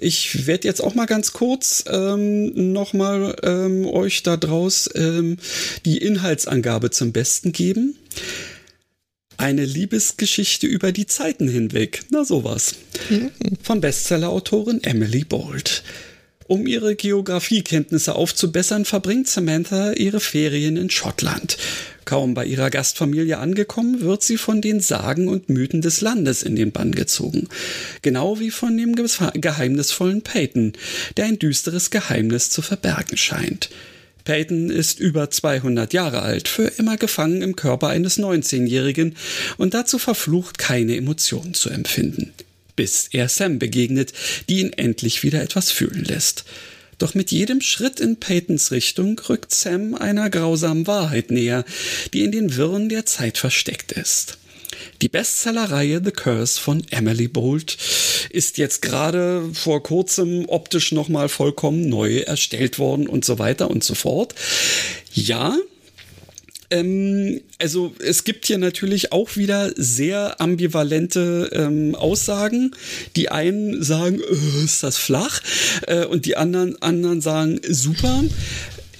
[0.00, 5.36] Ich werde jetzt auch mal ganz kurz ähm, nochmal ähm, euch da draus ähm,
[5.84, 7.96] die Inhaltsangabe zum Besten geben.
[9.36, 12.04] Eine Liebesgeschichte über die Zeiten hinweg.
[12.10, 12.74] Na sowas.
[13.08, 13.30] Mhm.
[13.62, 15.82] Von Bestsellerautorin Emily Bold.
[16.46, 21.56] Um ihre Geografiekenntnisse aufzubessern, verbringt Samantha ihre Ferien in Schottland.
[22.04, 26.56] Kaum bei ihrer Gastfamilie angekommen, wird sie von den Sagen und Mythen des Landes in
[26.56, 27.48] den Bann gezogen.
[28.02, 30.72] Genau wie von dem geheimnisvollen Peyton,
[31.16, 33.70] der ein düsteres Geheimnis zu verbergen scheint.
[34.24, 39.16] Peyton ist über 200 Jahre alt, für immer gefangen im Körper eines 19-Jährigen
[39.56, 42.32] und dazu verflucht, keine Emotionen zu empfinden.
[42.76, 44.12] Bis er Sam begegnet,
[44.48, 46.44] die ihn endlich wieder etwas fühlen lässt.
[47.00, 51.64] Doch mit jedem Schritt in Peytons Richtung rückt Sam einer grausamen Wahrheit näher,
[52.12, 54.36] die in den Wirren der Zeit versteckt ist.
[55.00, 57.78] Die Bestsellerreihe The Curse von Emily Bolt
[58.28, 63.82] ist jetzt gerade vor kurzem optisch nochmal vollkommen neu erstellt worden und so weiter und
[63.82, 64.34] so fort.
[65.14, 65.56] Ja,
[66.70, 72.72] ähm, also es gibt hier natürlich auch wieder sehr ambivalente ähm, Aussagen.
[73.16, 75.40] Die einen sagen, äh, ist das flach,
[75.86, 78.22] äh, und die anderen, anderen sagen, super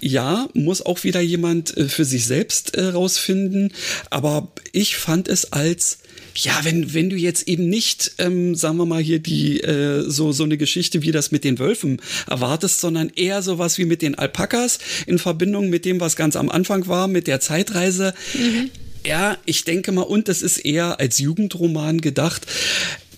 [0.02, 3.72] ja, muss auch wieder jemand äh, für sich selbst äh, rausfinden.
[4.08, 5.98] Aber ich fand es als
[6.34, 10.32] ja, wenn, wenn du jetzt eben nicht, ähm, sagen wir mal hier, die äh, so,
[10.32, 14.16] so eine Geschichte wie das mit den Wölfen erwartest, sondern eher sowas wie mit den
[14.16, 18.14] Alpakas in Verbindung mit dem, was ganz am Anfang war, mit der Zeitreise.
[18.34, 18.70] Mhm.
[19.04, 22.46] Ja, ich denke mal, und das ist eher als Jugendroman gedacht,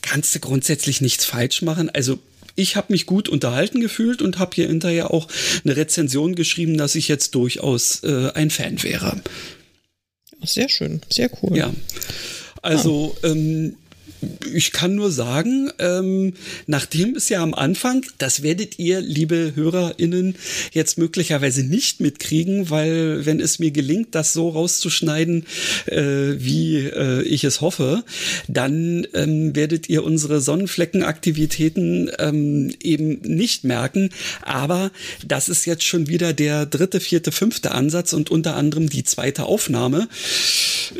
[0.00, 1.90] kannst du grundsätzlich nichts falsch machen.
[1.90, 2.18] Also
[2.54, 5.28] ich habe mich gut unterhalten gefühlt und habe hier hinterher auch
[5.64, 9.20] eine Rezension geschrieben, dass ich jetzt durchaus äh, ein Fan wäre.
[10.44, 11.56] Sehr schön, sehr cool.
[11.56, 11.72] Ja.
[12.62, 13.76] Also, ähm,
[14.52, 16.34] ich kann nur sagen, ähm,
[16.66, 20.36] nachdem es ja am Anfang, das werdet ihr, liebe HörerInnen,
[20.72, 25.46] jetzt möglicherweise nicht mitkriegen, weil wenn es mir gelingt, das so rauszuschneiden,
[25.86, 26.00] äh,
[26.38, 28.04] wie äh, ich es hoffe,
[28.48, 34.10] dann ähm, werdet ihr unsere Sonnenfleckenaktivitäten ähm, eben nicht merken.
[34.42, 34.90] Aber
[35.26, 39.44] das ist jetzt schon wieder der dritte, vierte, fünfte Ansatz und unter anderem die zweite
[39.44, 40.08] Aufnahme,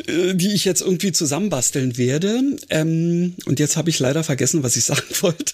[0.07, 2.41] äh, die ich jetzt irgendwie zusammenbasteln werde.
[2.69, 3.12] Ähm,
[3.45, 5.53] und jetzt habe ich leider vergessen, was ich sagen wollte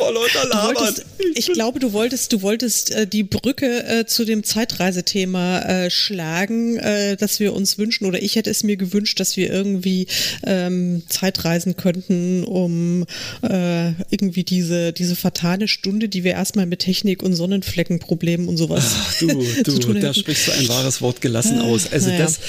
[0.00, 0.94] vor lauter Labern.
[1.34, 6.78] ich glaube, du wolltest, du wolltest äh, die Brücke äh, zu dem Zeitreisethema äh, schlagen,
[6.78, 10.06] äh, dass wir uns wünschen, oder ich hätte es mir gewünscht, dass wir irgendwie
[10.44, 13.04] ähm, Zeitreisen könnten, um
[13.42, 18.96] äh, irgendwie diese, diese fatale Stunde, die wir erstmal mit Technik und Sonnenfleckenproblemen und sowas.
[18.96, 19.26] Ach, du,
[19.64, 21.92] du, da sprichst du ein wahres Wort gelassen ah, aus.
[21.92, 22.22] Also naja.
[22.22, 22.40] das,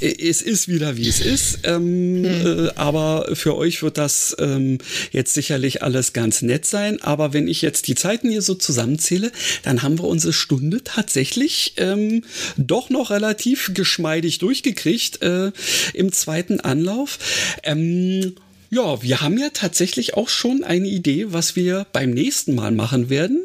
[0.00, 2.24] es ist wieder wie es ist, ähm, hm.
[2.24, 4.78] äh, aber für euch wird das ähm,
[5.10, 9.32] jetzt sicherlich alles ganz nett sein aber wenn ich jetzt die Zeiten hier so zusammenzähle,
[9.62, 12.24] dann haben wir unsere Stunde tatsächlich ähm,
[12.56, 15.52] doch noch relativ geschmeidig durchgekriegt äh,
[15.94, 17.18] im zweiten Anlauf.
[17.62, 18.34] Ähm,
[18.70, 23.10] ja, wir haben ja tatsächlich auch schon eine Idee, was wir beim nächsten Mal machen
[23.10, 23.42] werden.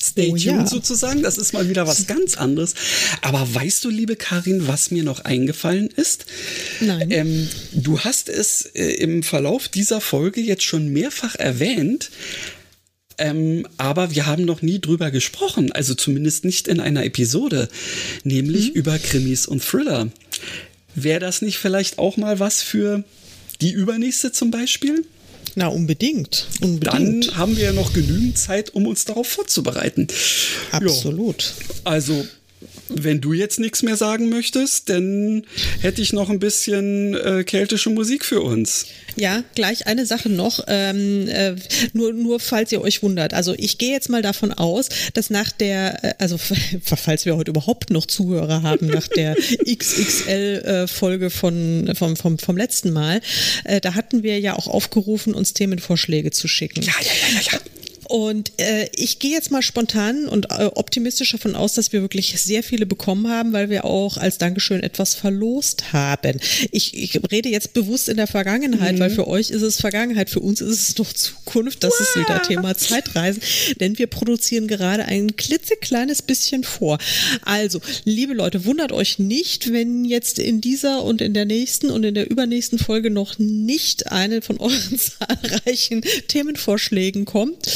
[0.00, 0.66] Stay oh, tuned ja.
[0.66, 1.22] sozusagen.
[1.22, 2.74] Das ist mal wieder was ganz anderes.
[3.22, 6.26] Aber weißt du, liebe Karin, was mir noch eingefallen ist?
[6.80, 7.10] Nein.
[7.10, 12.10] Ähm, du hast es äh, im Verlauf dieser Folge jetzt schon mehrfach erwähnt.
[13.18, 17.68] Ähm, aber wir haben noch nie drüber gesprochen, also zumindest nicht in einer Episode,
[18.24, 18.74] nämlich mhm.
[18.74, 20.08] über Krimis und Thriller.
[20.94, 23.04] Wäre das nicht vielleicht auch mal was für
[23.60, 25.04] die übernächste zum Beispiel?
[25.56, 26.48] Na, unbedingt.
[26.60, 27.28] unbedingt.
[27.28, 30.08] Dann haben wir ja noch genügend Zeit, um uns darauf vorzubereiten.
[30.72, 31.42] Absolut.
[31.42, 31.74] Jo.
[31.84, 32.26] Also
[32.88, 35.44] wenn du jetzt nichts mehr sagen möchtest, dann
[35.80, 38.86] hätte ich noch ein bisschen äh, keltische Musik für uns.
[39.16, 41.54] Ja, gleich eine Sache noch, ähm, äh,
[41.92, 43.32] nur, nur falls ihr euch wundert.
[43.32, 46.38] Also ich gehe jetzt mal davon aus, dass nach der, äh, also
[46.82, 52.56] falls wir heute überhaupt noch Zuhörer haben, nach der XXL-Folge äh, von, vom, vom, vom
[52.56, 53.20] letzten Mal,
[53.64, 56.82] äh, da hatten wir ja auch aufgerufen, uns Themenvorschläge zu schicken.
[56.82, 57.52] Ja, ja, ja, ja.
[57.52, 57.73] ja.
[58.14, 62.40] Und äh, ich gehe jetzt mal spontan und äh, optimistisch davon aus, dass wir wirklich
[62.40, 66.38] sehr viele bekommen haben, weil wir auch als Dankeschön etwas verlost haben.
[66.70, 68.98] Ich, ich rede jetzt bewusst in der Vergangenheit, mhm.
[69.00, 71.82] weil für euch ist es Vergangenheit, für uns ist es noch Zukunft.
[71.82, 73.42] Das ist wieder Thema Zeitreisen,
[73.80, 76.98] denn wir produzieren gerade ein klitzekleines bisschen vor.
[77.42, 82.04] Also, liebe Leute, wundert euch nicht, wenn jetzt in dieser und in der nächsten und
[82.04, 87.66] in der übernächsten Folge noch nicht eine von euren zahlreichen Themenvorschlägen kommt.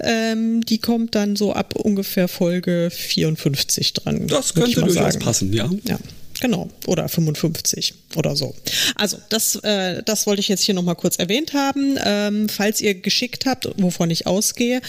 [0.00, 4.26] Ähm, die kommt dann so ab ungefähr Folge 54 dran.
[4.26, 5.18] Das könnte durchaus sagen.
[5.18, 5.70] passen, ja.
[5.84, 5.98] Ja.
[6.40, 8.54] Genau, oder 55 oder so.
[8.94, 11.98] Also, das, äh, das wollte ich jetzt hier nochmal kurz erwähnt haben.
[12.04, 14.80] Ähm, falls ihr geschickt habt, wovon ich ausgehe,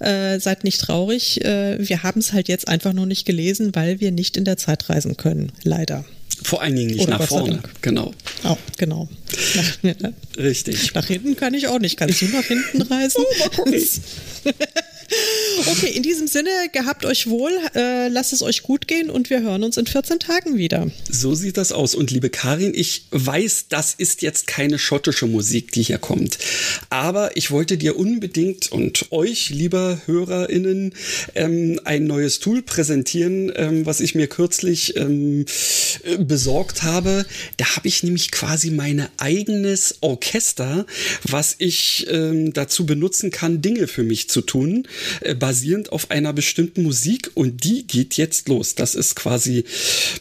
[0.00, 1.44] äh, seid nicht traurig.
[1.44, 4.56] Äh, wir haben es halt jetzt einfach noch nicht gelesen, weil wir nicht in der
[4.56, 6.04] Zeit reisen können, leider.
[6.46, 8.14] Vor allen Dingen nicht Oder nach vorne, genau.
[8.44, 9.08] Oh, genau.
[9.56, 10.94] Nach, ne, Richtig.
[10.94, 11.96] Nach hinten kann ich auch nicht.
[11.96, 13.24] Kannst du nach hinten reisen?
[13.58, 13.64] Oh,
[15.68, 19.40] Okay, in diesem Sinne, gehabt euch wohl, äh, lasst es euch gut gehen und wir
[19.40, 20.90] hören uns in 14 Tagen wieder.
[21.08, 21.94] So sieht das aus.
[21.94, 26.38] Und liebe Karin, ich weiß, das ist jetzt keine schottische Musik, die hier kommt.
[26.90, 30.94] Aber ich wollte dir unbedingt und euch, lieber HörerInnen,
[31.34, 35.46] ähm, ein neues Tool präsentieren, ähm, was ich mir kürzlich ähm,
[36.02, 37.24] äh, besorgt habe.
[37.56, 40.86] Da habe ich nämlich quasi mein eigenes Orchester,
[41.22, 44.86] was ich ähm, dazu benutzen kann, Dinge für mich zu tun
[45.20, 48.74] äh, basierend auf einer bestimmten Musik und die geht jetzt los.
[48.74, 49.64] Das ist quasi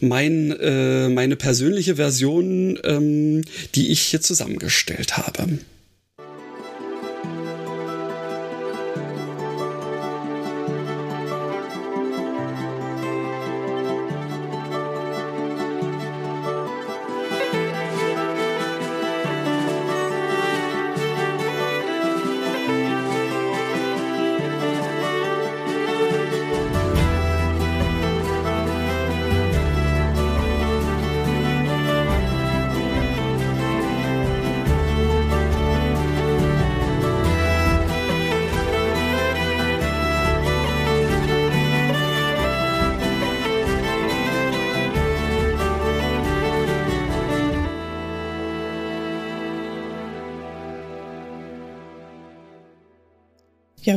[0.01, 3.43] mein, äh, meine persönliche Version, ähm,
[3.75, 5.59] die ich hier zusammengestellt habe.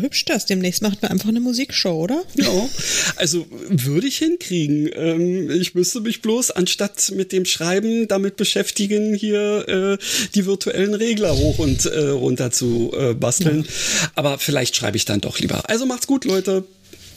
[0.09, 0.47] Hübsch das.
[0.47, 2.23] Demnächst macht man einfach eine Musikshow, oder?
[2.35, 2.69] Ja,
[3.17, 4.89] also würde ich hinkriegen.
[4.95, 10.05] Ähm, ich müsste mich bloß anstatt mit dem Schreiben damit beschäftigen, hier äh,
[10.35, 13.65] die virtuellen Regler hoch und äh, runter zu äh, basteln.
[13.65, 14.11] Ja.
[14.15, 15.69] Aber vielleicht schreibe ich dann doch lieber.
[15.69, 16.65] Also macht's gut, Leute.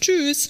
[0.02, 0.50] Tschüss.